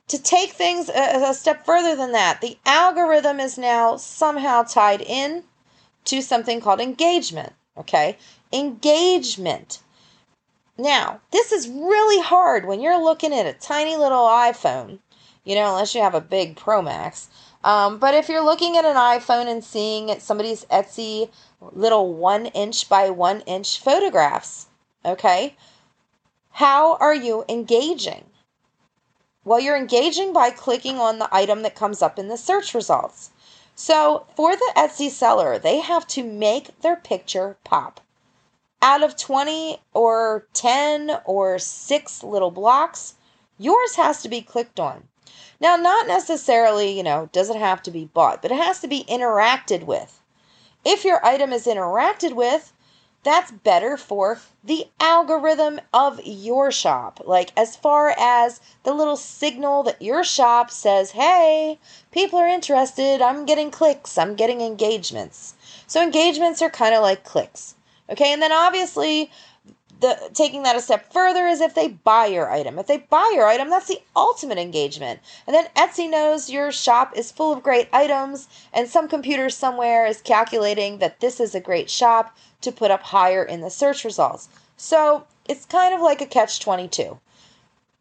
to 0.08 0.22
take 0.22 0.52
things 0.52 0.88
a, 0.88 1.30
a 1.30 1.34
step 1.34 1.64
further 1.64 1.96
than 1.96 2.12
that, 2.12 2.40
the 2.40 2.58
algorithm 2.64 3.40
is 3.40 3.58
now 3.58 3.96
somehow 3.96 4.62
tied 4.62 5.00
in 5.02 5.44
to 6.04 6.22
something 6.22 6.60
called 6.60 6.80
engagement. 6.80 7.52
Okay? 7.76 8.16
Engagement. 8.52 9.80
Now, 10.78 11.20
this 11.32 11.52
is 11.52 11.68
really 11.68 12.22
hard 12.22 12.66
when 12.66 12.80
you're 12.80 13.02
looking 13.02 13.32
at 13.34 13.46
a 13.46 13.52
tiny 13.52 13.96
little 13.96 14.26
iPhone, 14.26 14.98
you 15.44 15.54
know, 15.54 15.70
unless 15.70 15.94
you 15.94 16.02
have 16.02 16.14
a 16.14 16.20
big 16.20 16.56
Pro 16.56 16.82
Max. 16.82 17.28
Um, 17.64 17.98
but 17.98 18.14
if 18.14 18.28
you're 18.28 18.44
looking 18.44 18.76
at 18.76 18.84
an 18.84 18.96
iPhone 18.96 19.46
and 19.46 19.64
seeing 19.64 20.20
somebody's 20.20 20.64
Etsy 20.66 21.30
little 21.60 22.14
one 22.14 22.46
inch 22.46 22.88
by 22.88 23.10
one 23.10 23.40
inch 23.40 23.80
photographs, 23.80 24.66
okay, 25.04 25.56
how 26.52 26.96
are 26.96 27.14
you 27.14 27.44
engaging? 27.48 28.24
Well, 29.46 29.60
you're 29.60 29.76
engaging 29.76 30.32
by 30.32 30.50
clicking 30.50 30.98
on 30.98 31.20
the 31.20 31.28
item 31.32 31.62
that 31.62 31.76
comes 31.76 32.02
up 32.02 32.18
in 32.18 32.26
the 32.26 32.36
search 32.36 32.74
results. 32.74 33.30
So 33.76 34.26
for 34.34 34.56
the 34.56 34.72
Etsy 34.76 35.08
seller, 35.08 35.56
they 35.56 35.78
have 35.78 36.04
to 36.08 36.24
make 36.24 36.80
their 36.80 36.96
picture 36.96 37.56
pop. 37.62 38.00
Out 38.82 39.04
of 39.04 39.16
20 39.16 39.78
or 39.94 40.48
10 40.52 41.20
or 41.24 41.60
6 41.60 42.22
little 42.24 42.50
blocks, 42.50 43.14
yours 43.56 43.94
has 43.94 44.20
to 44.22 44.28
be 44.28 44.42
clicked 44.42 44.80
on. 44.80 45.06
Now, 45.60 45.76
not 45.76 46.08
necessarily, 46.08 46.96
you 46.96 47.04
know, 47.04 47.30
does 47.30 47.48
it 47.48 47.56
have 47.56 47.84
to 47.84 47.92
be 47.92 48.10
bought, 48.12 48.42
but 48.42 48.50
it 48.50 48.58
has 48.58 48.80
to 48.80 48.88
be 48.88 49.04
interacted 49.04 49.86
with. 49.86 50.20
If 50.84 51.04
your 51.04 51.24
item 51.24 51.52
is 51.52 51.66
interacted 51.66 52.34
with, 52.34 52.72
that's 53.26 53.50
better 53.50 53.96
for 53.96 54.40
the 54.62 54.86
algorithm 55.00 55.80
of 55.92 56.20
your 56.24 56.70
shop. 56.70 57.20
Like, 57.24 57.52
as 57.56 57.74
far 57.74 58.14
as 58.16 58.60
the 58.84 58.94
little 58.94 59.16
signal 59.16 59.82
that 59.82 60.00
your 60.00 60.22
shop 60.22 60.70
says, 60.70 61.10
hey, 61.10 61.78
people 62.12 62.38
are 62.38 62.46
interested, 62.46 63.20
I'm 63.20 63.44
getting 63.44 63.70
clicks, 63.70 64.16
I'm 64.16 64.36
getting 64.36 64.60
engagements. 64.60 65.54
So, 65.86 66.02
engagements 66.02 66.62
are 66.62 66.70
kind 66.70 66.94
of 66.94 67.02
like 67.02 67.24
clicks. 67.24 67.74
Okay, 68.08 68.32
and 68.32 68.40
then 68.40 68.52
obviously, 68.52 69.30
the 70.00 70.30
taking 70.34 70.62
that 70.64 70.76
a 70.76 70.80
step 70.80 71.12
further 71.12 71.46
is 71.46 71.60
if 71.60 71.74
they 71.74 71.88
buy 71.88 72.26
your 72.26 72.50
item. 72.50 72.78
If 72.78 72.86
they 72.86 72.98
buy 72.98 73.32
your 73.34 73.46
item, 73.46 73.70
that's 73.70 73.88
the 73.88 74.02
ultimate 74.14 74.58
engagement. 74.58 75.20
And 75.46 75.54
then 75.54 75.68
Etsy 75.74 76.10
knows 76.10 76.50
your 76.50 76.70
shop 76.70 77.16
is 77.16 77.32
full 77.32 77.52
of 77.52 77.62
great 77.62 77.88
items, 77.92 78.48
and 78.72 78.88
some 78.88 79.08
computer 79.08 79.48
somewhere 79.48 80.06
is 80.06 80.20
calculating 80.20 80.98
that 80.98 81.20
this 81.20 81.40
is 81.40 81.54
a 81.54 81.60
great 81.60 81.88
shop 81.88 82.36
to 82.60 82.72
put 82.72 82.90
up 82.90 83.02
higher 83.02 83.42
in 83.42 83.60
the 83.62 83.70
search 83.70 84.04
results. 84.04 84.48
So 84.76 85.26
it's 85.48 85.64
kind 85.64 85.94
of 85.94 86.00
like 86.00 86.20
a 86.20 86.26
catch 86.26 86.60
22. 86.60 87.18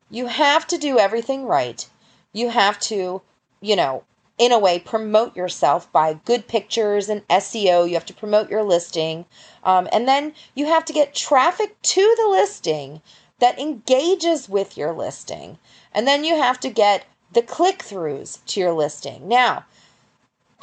You 0.10 0.28
have 0.28 0.68
to 0.68 0.78
do 0.78 1.00
everything 1.00 1.46
right. 1.46 1.88
You 2.34 2.50
have 2.50 2.80
to, 2.82 3.22
you 3.62 3.76
know, 3.76 4.04
in 4.38 4.52
a 4.52 4.60
way, 4.60 4.80
promote 4.80 5.36
yourself 5.36 5.92
by 5.92 6.20
good 6.26 6.48
pictures 6.48 7.08
and 7.08 7.28
SEO. 7.30 7.88
You 7.88 7.94
have 7.94 8.06
to 8.08 8.14
promote 8.14 8.50
your 8.50 8.64
listing. 8.64 9.26
Um, 9.64 9.88
and 9.92 10.08
then 10.08 10.34
you 10.54 10.66
have 10.66 10.86
to 10.86 10.94
get 10.94 11.16
traffic 11.16 11.82
to 11.82 12.16
the 12.18 12.28
listing 12.28 13.02
that 13.40 13.60
engages 13.60 14.50
with 14.50 14.78
your 14.78 14.94
listing. 14.94 15.58
And 15.94 16.08
then 16.08 16.24
you 16.24 16.36
have 16.38 16.60
to 16.62 16.70
get 16.70 17.06
the 17.32 17.42
click 17.42 17.80
throughs 17.80 18.40
to 18.48 18.60
your 18.60 18.74
listing. 18.74 19.28
Now, 19.28 19.66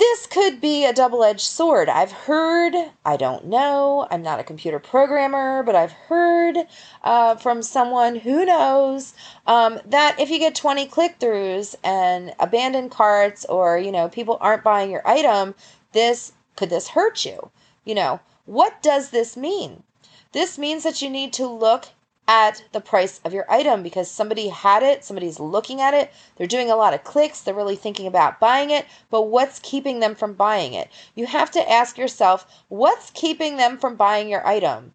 this 0.02 0.26
could 0.26 0.60
be 0.60 0.84
a 0.84 0.92
double 0.92 1.22
edged 1.22 1.42
sword. 1.46 1.88
I've 1.88 2.10
heard, 2.10 2.74
I 3.04 3.16
don't 3.16 3.44
know, 3.44 4.08
I'm 4.10 4.20
not 4.20 4.40
a 4.40 4.44
computer 4.44 4.80
programmer, 4.80 5.62
but 5.62 5.76
I've 5.76 5.92
heard 5.92 6.56
uh, 7.04 7.36
from 7.36 7.62
someone 7.62 8.16
who 8.16 8.44
knows 8.44 9.14
um, 9.46 9.78
that 9.86 10.18
if 10.18 10.28
you 10.28 10.40
get 10.40 10.56
20 10.56 10.86
click 10.86 11.20
throughs 11.20 11.76
and 11.84 12.34
abandoned 12.40 12.90
carts 12.90 13.44
or, 13.44 13.78
you 13.78 13.92
know, 13.92 14.08
people 14.08 14.38
aren't 14.40 14.64
buying 14.64 14.90
your 14.90 15.06
item, 15.06 15.54
this 15.92 16.32
could 16.56 16.70
this 16.70 16.88
hurt 16.88 17.24
you? 17.24 17.52
You 17.84 17.94
know, 17.94 18.18
what 18.44 18.82
does 18.82 19.10
this 19.10 19.36
mean? 19.36 19.84
This 20.32 20.58
means 20.58 20.82
that 20.82 21.00
you 21.00 21.10
need 21.10 21.32
to 21.34 21.46
look 21.46 21.86
at 22.28 22.62
the 22.72 22.80
price 22.80 23.20
of 23.24 23.34
your 23.34 23.44
item 23.50 23.82
because 23.82 24.10
somebody 24.10 24.48
had 24.48 24.82
it, 24.82 25.04
somebody's 25.04 25.40
looking 25.40 25.80
at 25.80 25.92
it, 25.92 26.12
they're 26.36 26.46
doing 26.46 26.70
a 26.70 26.76
lot 26.76 26.94
of 26.94 27.04
clicks, 27.04 27.40
they're 27.40 27.54
really 27.54 27.76
thinking 27.76 28.06
about 28.06 28.38
buying 28.38 28.70
it, 28.70 28.86
but 29.10 29.22
what's 29.22 29.58
keeping 29.58 30.00
them 30.00 30.14
from 30.14 30.34
buying 30.34 30.72
it? 30.74 30.88
You 31.14 31.26
have 31.26 31.50
to 31.52 31.70
ask 31.70 31.98
yourself, 31.98 32.46
what's 32.68 33.10
keeping 33.10 33.56
them 33.56 33.76
from 33.76 33.96
buying 33.96 34.28
your 34.28 34.46
item? 34.46 34.94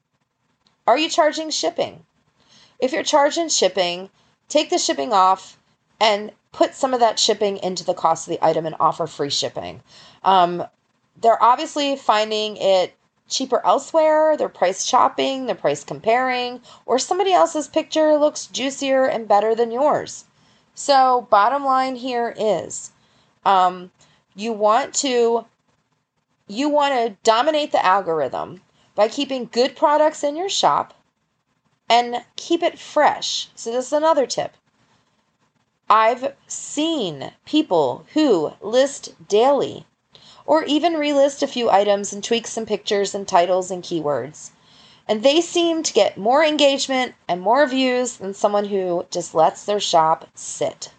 Are 0.88 0.98
you 0.98 1.10
charging 1.10 1.50
shipping? 1.50 2.06
If 2.80 2.94
you're 2.94 3.04
charging 3.04 3.50
shipping, 3.50 4.10
take 4.48 4.70
the 4.70 4.78
shipping 4.78 5.12
off 5.12 5.58
and 6.00 6.32
put 6.52 6.76
some 6.76 6.94
of 6.94 7.02
that 7.02 7.20
shipping 7.20 7.58
into 7.58 7.84
the 7.84 7.94
cost 7.94 8.28
of 8.28 8.32
the 8.32 8.46
item 8.46 8.66
and 8.66 8.76
offer 8.80 9.06
free 9.06 9.30
shipping. 9.30 9.82
Um, 10.24 10.64
they're 11.20 11.42
obviously 11.42 11.96
finding 11.98 12.58
it 12.58 12.96
cheaper 13.28 13.66
elsewhere, 13.66 14.36
they're 14.38 14.50
price 14.50 14.84
shopping, 14.84 15.46
they're 15.46 15.56
price 15.56 15.84
comparing, 15.84 16.62
or 16.86 17.00
somebody 17.00 17.34
else's 17.34 17.68
picture 17.68 18.18
looks 18.18 18.48
juicier 18.48 19.06
and 19.06 19.28
better 19.28 19.54
than 19.56 19.72
yours. 19.72 20.26
So, 20.76 21.28
bottom 21.30 21.66
line 21.66 21.96
here 21.96 22.34
is 22.38 22.92
um, 23.46 23.92
you 24.36 24.54
want 24.54 24.94
to 24.96 25.46
you 26.48 26.70
want 26.70 26.94
to 26.94 27.18
dominate 27.24 27.72
the 27.72 27.86
algorithm 27.86 28.62
by 28.96 29.08
keeping 29.08 29.50
good 29.52 29.76
products 29.76 30.24
in 30.24 30.36
your 30.36 30.50
shop 30.50 30.94
and 31.90 32.24
keep 32.36 32.64
it 32.64 32.80
fresh. 32.80 33.50
So 33.56 33.72
this 33.72 33.88
is 33.88 33.94
another 33.94 34.26
tip. 34.26 34.54
I've 35.90 36.36
seen 36.48 37.32
people 37.46 38.06
who 38.14 38.54
list 38.62 39.14
daily 39.28 39.86
or 40.48 40.64
even 40.64 40.94
relist 40.94 41.44
a 41.44 41.48
few 41.48 41.70
items 41.70 42.12
and 42.12 42.24
tweak 42.24 42.48
some 42.48 42.66
pictures 42.66 43.14
and 43.14 43.28
titles 43.28 43.70
and 43.70 43.84
keywords. 43.84 44.50
And 45.08 45.22
they 45.22 45.42
seem 45.42 45.84
to 45.84 45.94
get 45.94 46.18
more 46.18 46.44
engagement 46.44 47.14
and 47.28 47.42
more 47.42 47.68
views 47.68 48.18
than 48.18 48.34
someone 48.34 48.66
who 48.66 49.06
just 49.12 49.36
lets 49.36 49.64
their 49.64 49.80
shop 49.80 50.28
sit. 50.34 50.90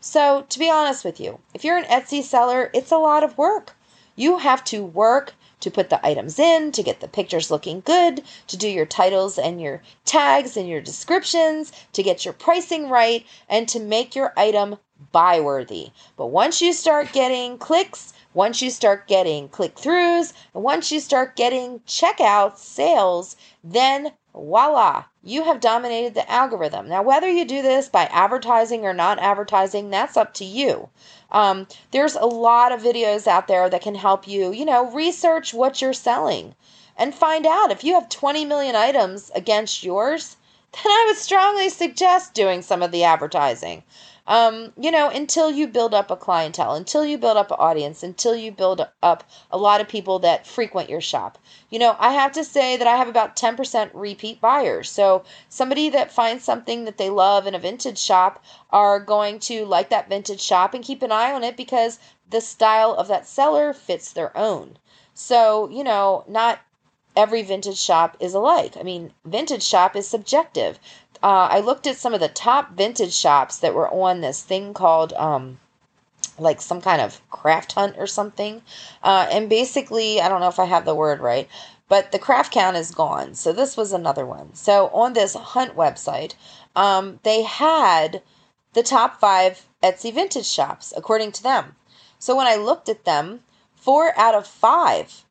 So, 0.00 0.44
to 0.48 0.58
be 0.58 0.70
honest 0.70 1.04
with 1.04 1.20
you, 1.20 1.38
if 1.54 1.64
you're 1.64 1.76
an 1.76 1.84
Etsy 1.84 2.22
seller, 2.22 2.70
it's 2.74 2.90
a 2.90 2.98
lot 2.98 3.22
of 3.22 3.38
work. 3.38 3.76
You 4.16 4.38
have 4.38 4.64
to 4.64 4.82
work 4.82 5.34
to 5.60 5.70
put 5.70 5.90
the 5.90 6.04
items 6.04 6.38
in, 6.38 6.72
to 6.72 6.82
get 6.82 7.00
the 7.00 7.08
pictures 7.08 7.50
looking 7.50 7.80
good, 7.80 8.22
to 8.48 8.56
do 8.56 8.68
your 8.68 8.86
titles 8.86 9.38
and 9.38 9.60
your 9.60 9.82
tags 10.04 10.56
and 10.56 10.68
your 10.68 10.80
descriptions, 10.80 11.70
to 11.92 12.02
get 12.02 12.24
your 12.24 12.34
pricing 12.34 12.88
right, 12.88 13.24
and 13.48 13.68
to 13.68 13.78
make 13.78 14.16
your 14.16 14.32
item 14.36 14.76
buy 15.12 15.40
worthy. 15.40 15.90
But 16.16 16.26
once 16.26 16.62
you 16.62 16.72
start 16.72 17.12
getting 17.12 17.58
clicks, 17.58 18.12
once 18.32 18.62
you 18.62 18.70
start 18.70 19.08
getting 19.08 19.48
click 19.48 19.74
throughs, 19.74 20.32
once 20.52 20.92
you 20.92 21.00
start 21.00 21.36
getting 21.36 21.80
checkouts, 21.80 22.58
sales, 22.58 23.36
then 23.64 24.12
voila, 24.32 25.04
you 25.22 25.44
have 25.44 25.60
dominated 25.60 26.14
the 26.14 26.30
algorithm. 26.30 26.88
Now, 26.88 27.02
whether 27.02 27.28
you 27.28 27.44
do 27.44 27.62
this 27.62 27.88
by 27.88 28.04
advertising 28.04 28.84
or 28.84 28.94
not 28.94 29.18
advertising, 29.18 29.90
that's 29.90 30.16
up 30.16 30.34
to 30.34 30.44
you. 30.44 30.88
Um, 31.32 31.66
there's 31.90 32.14
a 32.14 32.26
lot 32.26 32.72
of 32.72 32.82
videos 32.82 33.26
out 33.26 33.48
there 33.48 33.68
that 33.68 33.82
can 33.82 33.94
help 33.96 34.28
you, 34.28 34.52
you 34.52 34.64
know, 34.64 34.90
research 34.90 35.52
what 35.52 35.82
you're 35.82 35.92
selling 35.92 36.54
and 37.00 37.14
find 37.14 37.46
out 37.46 37.70
if 37.70 37.82
you 37.82 37.94
have 37.94 38.10
20 38.10 38.44
million 38.44 38.76
items 38.76 39.30
against 39.34 39.82
yours, 39.82 40.36
then 40.72 40.82
I 40.84 41.04
would 41.08 41.16
strongly 41.16 41.70
suggest 41.70 42.34
doing 42.34 42.60
some 42.60 42.82
of 42.82 42.90
the 42.92 43.04
advertising. 43.04 43.82
Um, 44.30 44.72
you 44.78 44.92
know, 44.92 45.10
until 45.10 45.50
you 45.50 45.66
build 45.66 45.92
up 45.92 46.08
a 46.08 46.16
clientele, 46.16 46.76
until 46.76 47.04
you 47.04 47.18
build 47.18 47.36
up 47.36 47.50
an 47.50 47.56
audience, 47.58 48.04
until 48.04 48.36
you 48.36 48.52
build 48.52 48.86
up 49.02 49.24
a 49.50 49.58
lot 49.58 49.80
of 49.80 49.88
people 49.88 50.20
that 50.20 50.46
frequent 50.46 50.88
your 50.88 51.00
shop. 51.00 51.36
You 51.68 51.80
know, 51.80 51.96
I 51.98 52.12
have 52.12 52.30
to 52.32 52.44
say 52.44 52.76
that 52.76 52.86
I 52.86 52.94
have 52.94 53.08
about 53.08 53.34
10% 53.34 53.90
repeat 53.92 54.40
buyers. 54.40 54.88
So 54.88 55.24
somebody 55.48 55.88
that 55.90 56.12
finds 56.12 56.44
something 56.44 56.84
that 56.84 56.96
they 56.96 57.10
love 57.10 57.48
in 57.48 57.56
a 57.56 57.58
vintage 57.58 57.98
shop 57.98 58.40
are 58.70 59.00
going 59.00 59.40
to 59.40 59.64
like 59.66 59.90
that 59.90 60.08
vintage 60.08 60.40
shop 60.40 60.74
and 60.74 60.84
keep 60.84 61.02
an 61.02 61.10
eye 61.10 61.32
on 61.32 61.42
it 61.42 61.56
because 61.56 61.98
the 62.30 62.40
style 62.40 62.94
of 62.94 63.08
that 63.08 63.26
seller 63.26 63.72
fits 63.72 64.12
their 64.12 64.36
own. 64.38 64.78
So, 65.12 65.68
you 65.70 65.82
know, 65.82 66.22
not 66.28 66.60
every 67.16 67.42
vintage 67.42 67.78
shop 67.80 68.16
is 68.20 68.34
alike. 68.34 68.76
I 68.78 68.84
mean, 68.84 69.12
vintage 69.24 69.64
shop 69.64 69.96
is 69.96 70.06
subjective. 70.06 70.78
Uh, 71.22 71.48
I 71.50 71.60
looked 71.60 71.86
at 71.86 71.96
some 71.96 72.14
of 72.14 72.20
the 72.20 72.28
top 72.28 72.72
vintage 72.72 73.12
shops 73.12 73.58
that 73.58 73.74
were 73.74 73.88
on 73.88 74.20
this 74.20 74.42
thing 74.42 74.72
called 74.72 75.12
um, 75.14 75.58
like 76.38 76.60
some 76.60 76.80
kind 76.80 77.00
of 77.00 77.20
craft 77.30 77.72
hunt 77.72 77.96
or 77.98 78.06
something. 78.06 78.62
Uh, 79.02 79.26
and 79.30 79.48
basically, 79.48 80.20
I 80.20 80.28
don't 80.28 80.40
know 80.40 80.48
if 80.48 80.58
I 80.58 80.64
have 80.64 80.84
the 80.84 80.94
word 80.94 81.20
right, 81.20 81.48
but 81.88 82.12
the 82.12 82.18
craft 82.18 82.52
count 82.52 82.76
is 82.76 82.90
gone. 82.90 83.34
So 83.34 83.52
this 83.52 83.76
was 83.76 83.92
another 83.92 84.24
one. 84.24 84.54
So 84.54 84.88
on 84.88 85.12
this 85.12 85.34
hunt 85.34 85.76
website, 85.76 86.34
um, 86.74 87.20
they 87.22 87.42
had 87.42 88.22
the 88.72 88.82
top 88.82 89.20
five 89.20 89.66
Etsy 89.82 90.14
vintage 90.14 90.46
shops 90.46 90.94
according 90.96 91.32
to 91.32 91.42
them. 91.42 91.76
So 92.18 92.36
when 92.36 92.46
I 92.46 92.56
looked 92.56 92.88
at 92.88 93.04
them, 93.04 93.40
four 93.74 94.18
out 94.18 94.34
of 94.34 94.46
five 94.46 95.24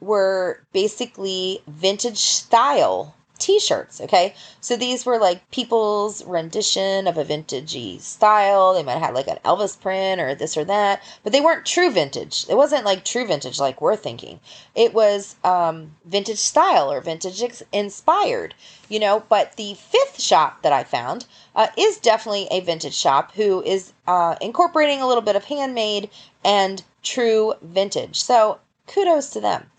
were 0.00 0.60
basically 0.72 1.62
vintage 1.66 2.18
style 2.18 3.14
t-shirts 3.42 4.00
okay? 4.00 4.34
So 4.60 4.76
these 4.76 5.04
were 5.04 5.18
like 5.18 5.50
people's 5.50 6.24
rendition 6.24 7.06
of 7.06 7.18
a 7.18 7.24
vintagey 7.24 8.00
style. 8.00 8.74
They 8.74 8.82
might 8.82 8.92
have 8.92 9.02
had 9.02 9.14
like 9.14 9.28
an 9.28 9.38
elvis 9.44 9.78
print 9.78 10.20
or 10.20 10.34
this 10.34 10.56
or 10.56 10.64
that 10.64 11.02
but 11.22 11.32
they 11.32 11.40
weren't 11.40 11.66
true 11.66 11.90
vintage. 11.90 12.46
It 12.48 12.56
wasn't 12.56 12.84
like 12.84 13.04
true 13.04 13.26
vintage 13.26 13.58
like 13.58 13.80
we're 13.80 13.96
thinking. 13.96 14.40
It 14.74 14.94
was 14.94 15.36
um, 15.44 15.96
vintage 16.04 16.38
style 16.38 16.90
or 16.90 17.00
vintage 17.00 17.42
inspired 17.72 18.54
you 18.92 19.00
know? 19.00 19.24
But 19.28 19.56
the 19.56 19.74
fifth 19.74 20.20
shop 20.20 20.62
that 20.62 20.72
i 20.72 20.84
found 20.84 21.24
uh, 21.56 21.68
is 21.76 21.98
definitely 21.98 22.46
a 22.50 22.60
vintage 22.60 22.94
shop 22.94 23.32
who 23.32 23.62
is 23.62 23.92
uh, 24.06 24.36
incorporating 24.40 25.00
a 25.00 25.08
little 25.08 25.22
bit 25.22 25.34
of 25.34 25.44
handmade 25.44 26.10
and 26.44 26.82
true 27.02 27.54
vintage. 27.62 28.20
So 28.20 28.58
kudos 28.86 29.30
to 29.30 29.40
them 29.40 29.70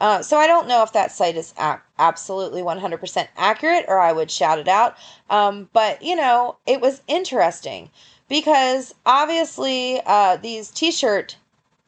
uh, 0.00 0.22
so 0.22 0.38
I 0.38 0.46
don't 0.46 0.66
know 0.66 0.82
if 0.82 0.92
that 0.92 1.12
site 1.12 1.36
is 1.36 1.52
a- 1.58 1.80
absolutely 1.98 2.62
100% 2.62 3.28
accurate 3.36 3.84
or 3.86 3.98
I 3.98 4.12
would 4.12 4.30
shout 4.30 4.58
it 4.58 4.68
out. 4.68 4.96
Um, 5.28 5.68
but, 5.72 6.02
you 6.02 6.16
know, 6.16 6.56
it 6.66 6.80
was 6.80 7.02
interesting 7.06 7.90
because 8.28 8.94
obviously 9.04 10.00
uh, 10.06 10.36
these 10.36 10.70
t 10.70 10.90
shirt 10.90 11.36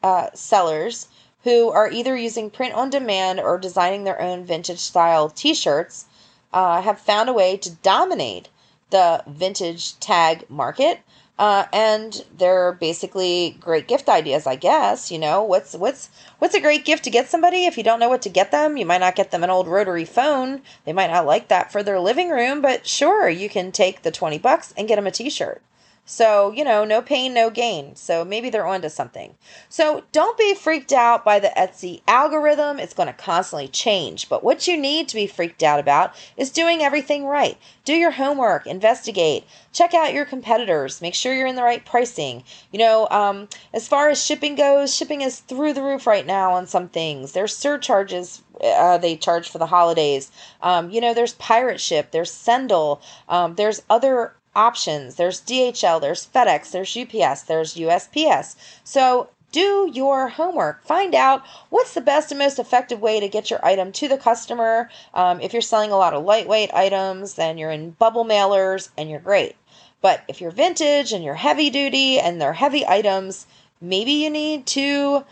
uh, 0.02 0.28
sellers 0.34 1.08
who 1.44 1.70
are 1.70 1.90
either 1.90 2.16
using 2.16 2.50
print 2.50 2.74
on 2.74 2.90
demand 2.90 3.40
or 3.40 3.58
designing 3.58 4.04
their 4.04 4.20
own 4.20 4.44
vintage 4.44 4.78
style 4.78 5.30
t 5.30 5.54
shirts 5.54 6.04
uh, 6.52 6.82
have 6.82 7.00
found 7.00 7.28
a 7.28 7.32
way 7.32 7.56
to 7.56 7.70
dominate 7.70 8.48
the 8.90 9.24
vintage 9.26 9.98
tag 10.00 10.44
market. 10.50 11.00
Uh, 11.42 11.66
and 11.72 12.24
they're 12.38 12.70
basically 12.70 13.56
great 13.58 13.88
gift 13.88 14.08
ideas, 14.08 14.46
I 14.46 14.54
guess. 14.54 15.10
You 15.10 15.18
know, 15.18 15.42
what's 15.42 15.74
what's 15.74 16.08
what's 16.38 16.54
a 16.54 16.60
great 16.60 16.84
gift 16.84 17.02
to 17.02 17.10
get 17.10 17.28
somebody 17.28 17.66
if 17.66 17.76
you 17.76 17.82
don't 17.82 17.98
know 17.98 18.08
what 18.08 18.22
to 18.22 18.28
get 18.28 18.52
them? 18.52 18.76
You 18.76 18.86
might 18.86 19.00
not 19.00 19.16
get 19.16 19.32
them 19.32 19.42
an 19.42 19.50
old 19.50 19.66
rotary 19.66 20.04
phone. 20.04 20.62
They 20.84 20.92
might 20.92 21.10
not 21.10 21.26
like 21.26 21.48
that 21.48 21.72
for 21.72 21.82
their 21.82 21.98
living 21.98 22.30
room, 22.30 22.62
but 22.62 22.86
sure, 22.86 23.28
you 23.28 23.48
can 23.48 23.72
take 23.72 24.02
the 24.02 24.12
twenty 24.12 24.38
bucks 24.38 24.72
and 24.76 24.86
get 24.86 24.94
them 24.94 25.08
a 25.08 25.10
T-shirt. 25.10 25.60
So, 26.04 26.50
you 26.50 26.64
know, 26.64 26.84
no 26.84 27.00
pain, 27.00 27.32
no 27.32 27.48
gain. 27.48 27.94
So 27.94 28.24
maybe 28.24 28.50
they're 28.50 28.66
onto 28.66 28.88
something. 28.88 29.36
So 29.68 30.02
don't 30.10 30.36
be 30.36 30.52
freaked 30.52 30.92
out 30.92 31.24
by 31.24 31.38
the 31.38 31.52
Etsy 31.56 32.02
algorithm. 32.08 32.80
It's 32.80 32.92
going 32.92 33.06
to 33.06 33.12
constantly 33.12 33.68
change. 33.68 34.28
But 34.28 34.42
what 34.42 34.66
you 34.66 34.76
need 34.76 35.08
to 35.08 35.14
be 35.14 35.28
freaked 35.28 35.62
out 35.62 35.78
about 35.78 36.14
is 36.36 36.50
doing 36.50 36.82
everything 36.82 37.24
right. 37.24 37.56
Do 37.84 37.94
your 37.94 38.10
homework, 38.10 38.66
investigate, 38.66 39.44
check 39.72 39.94
out 39.94 40.12
your 40.12 40.24
competitors, 40.24 41.00
make 41.00 41.14
sure 41.14 41.34
you're 41.34 41.46
in 41.46 41.56
the 41.56 41.62
right 41.62 41.84
pricing. 41.84 42.42
You 42.72 42.80
know, 42.80 43.08
um, 43.10 43.48
as 43.72 43.86
far 43.86 44.10
as 44.10 44.22
shipping 44.22 44.56
goes, 44.56 44.94
shipping 44.94 45.20
is 45.20 45.38
through 45.38 45.72
the 45.72 45.82
roof 45.82 46.06
right 46.06 46.26
now 46.26 46.52
on 46.52 46.66
some 46.66 46.88
things. 46.88 47.32
There's 47.32 47.56
surcharges 47.56 48.42
uh, 48.62 48.98
they 48.98 49.16
charge 49.16 49.48
for 49.48 49.58
the 49.58 49.66
holidays. 49.66 50.30
Um, 50.62 50.90
you 50.90 51.00
know, 51.00 51.14
there's 51.14 51.34
Pirate 51.34 51.80
Ship, 51.80 52.10
there's 52.10 52.30
Sendle, 52.30 53.00
um, 53.28 53.54
there's 53.54 53.82
other 53.90 54.34
options. 54.54 55.16
There's 55.16 55.40
DHL, 55.40 56.00
there's 56.00 56.26
FedEx, 56.26 56.70
there's 56.70 56.96
UPS, 56.96 57.42
there's 57.42 57.74
USPS. 57.74 58.56
So 58.84 59.28
do 59.52 59.90
your 59.92 60.28
homework. 60.28 60.82
Find 60.84 61.14
out 61.14 61.42
what's 61.68 61.94
the 61.94 62.00
best 62.00 62.32
and 62.32 62.38
most 62.38 62.58
effective 62.58 63.00
way 63.00 63.20
to 63.20 63.28
get 63.28 63.50
your 63.50 63.64
item 63.64 63.92
to 63.92 64.08
the 64.08 64.16
customer. 64.16 64.90
Um, 65.14 65.40
if 65.40 65.52
you're 65.52 65.62
selling 65.62 65.92
a 65.92 65.96
lot 65.96 66.14
of 66.14 66.24
lightweight 66.24 66.72
items, 66.72 67.34
then 67.34 67.58
you're 67.58 67.70
in 67.70 67.90
bubble 67.90 68.24
mailers 68.24 68.88
and 68.96 69.10
you're 69.10 69.20
great. 69.20 69.56
But 70.00 70.22
if 70.26 70.40
you're 70.40 70.50
vintage 70.50 71.12
and 71.12 71.22
you're 71.22 71.34
heavy 71.34 71.70
duty 71.70 72.18
and 72.18 72.40
they're 72.40 72.54
heavy 72.54 72.86
items, 72.86 73.46
maybe 73.80 74.12
you 74.12 74.30
need 74.30 74.66
to 74.68 75.24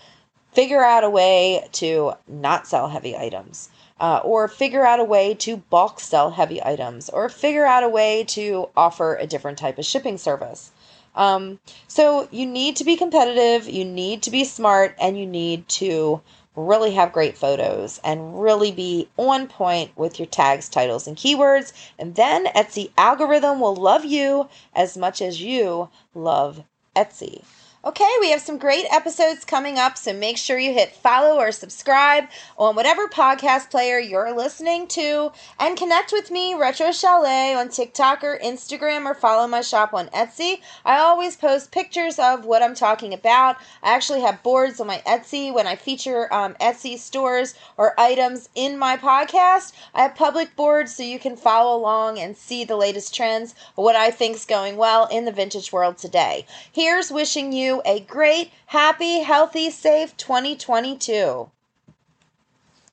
figure 0.52 0.84
out 0.84 1.04
a 1.04 1.10
way 1.10 1.68
to 1.72 2.12
not 2.28 2.66
sell 2.66 2.88
heavy 2.88 3.16
items 3.16 3.70
uh, 4.00 4.20
or 4.24 4.48
figure 4.48 4.84
out 4.84 4.98
a 4.98 5.04
way 5.04 5.34
to 5.34 5.58
bulk 5.58 6.00
sell 6.00 6.30
heavy 6.30 6.62
items, 6.64 7.08
or 7.10 7.28
figure 7.28 7.66
out 7.66 7.84
a 7.84 7.88
way 7.88 8.24
to 8.24 8.68
offer 8.76 9.14
a 9.16 9.26
different 9.26 9.58
type 9.58 9.78
of 9.78 9.84
shipping 9.84 10.18
service. 10.18 10.72
Um, 11.14 11.60
so 11.86 12.28
you 12.30 12.46
need 12.46 12.76
to 12.76 12.84
be 12.84 12.96
competitive, 12.96 13.68
you 13.68 13.84
need 13.84 14.22
to 14.22 14.30
be 14.30 14.44
smart, 14.44 14.94
and 15.00 15.18
you 15.18 15.26
need 15.26 15.68
to 15.68 16.20
really 16.56 16.92
have 16.92 17.12
great 17.12 17.36
photos 17.36 18.00
and 18.02 18.42
really 18.42 18.72
be 18.72 19.08
on 19.16 19.46
point 19.46 19.96
with 19.96 20.18
your 20.18 20.26
tags, 20.26 20.68
titles, 20.68 21.06
and 21.06 21.16
keywords. 21.16 21.72
And 21.98 22.14
then 22.14 22.46
Etsy 22.46 22.90
algorithm 22.96 23.60
will 23.60 23.76
love 23.76 24.04
you 24.04 24.48
as 24.74 24.96
much 24.96 25.22
as 25.22 25.40
you 25.40 25.88
love 26.14 26.64
Etsy. 26.96 27.44
Okay, 27.82 28.10
we 28.20 28.30
have 28.30 28.42
some 28.42 28.58
great 28.58 28.84
episodes 28.92 29.46
coming 29.46 29.78
up, 29.78 29.96
so 29.96 30.12
make 30.12 30.36
sure 30.36 30.58
you 30.58 30.74
hit 30.74 30.94
follow 30.94 31.38
or 31.38 31.50
subscribe 31.50 32.24
on 32.58 32.76
whatever 32.76 33.08
podcast 33.08 33.70
player 33.70 33.98
you're 33.98 34.36
listening 34.36 34.86
to 34.88 35.32
and 35.58 35.78
connect 35.78 36.12
with 36.12 36.30
me, 36.30 36.52
Retro 36.52 36.92
Chalet, 36.92 37.54
on 37.54 37.70
TikTok 37.70 38.22
or 38.22 38.38
Instagram 38.44 39.06
or 39.06 39.14
follow 39.14 39.48
my 39.48 39.62
shop 39.62 39.94
on 39.94 40.08
Etsy. 40.08 40.60
I 40.84 40.98
always 40.98 41.38
post 41.38 41.72
pictures 41.72 42.18
of 42.18 42.44
what 42.44 42.62
I'm 42.62 42.74
talking 42.74 43.14
about. 43.14 43.56
I 43.82 43.94
actually 43.94 44.20
have 44.20 44.42
boards 44.42 44.78
on 44.78 44.86
my 44.86 45.02
Etsy 45.06 45.50
when 45.50 45.66
I 45.66 45.74
feature 45.74 46.30
um, 46.34 46.56
Etsy 46.60 46.98
stores 46.98 47.54
or 47.78 47.98
items 47.98 48.50
in 48.54 48.76
my 48.76 48.98
podcast. 48.98 49.72
I 49.94 50.02
have 50.02 50.14
public 50.14 50.54
boards 50.54 50.94
so 50.94 51.02
you 51.02 51.18
can 51.18 51.34
follow 51.34 51.78
along 51.78 52.18
and 52.18 52.36
see 52.36 52.62
the 52.62 52.76
latest 52.76 53.14
trends, 53.14 53.54
what 53.74 53.96
I 53.96 54.10
think 54.10 54.36
is 54.36 54.44
going 54.44 54.76
well 54.76 55.06
in 55.06 55.24
the 55.24 55.32
vintage 55.32 55.72
world 55.72 55.96
today. 55.96 56.44
Here's 56.70 57.10
wishing 57.10 57.54
you 57.70 57.80
a 57.84 58.00
great, 58.00 58.50
happy, 58.66 59.20
healthy, 59.20 59.70
safe 59.70 60.16
2022. 60.16 61.50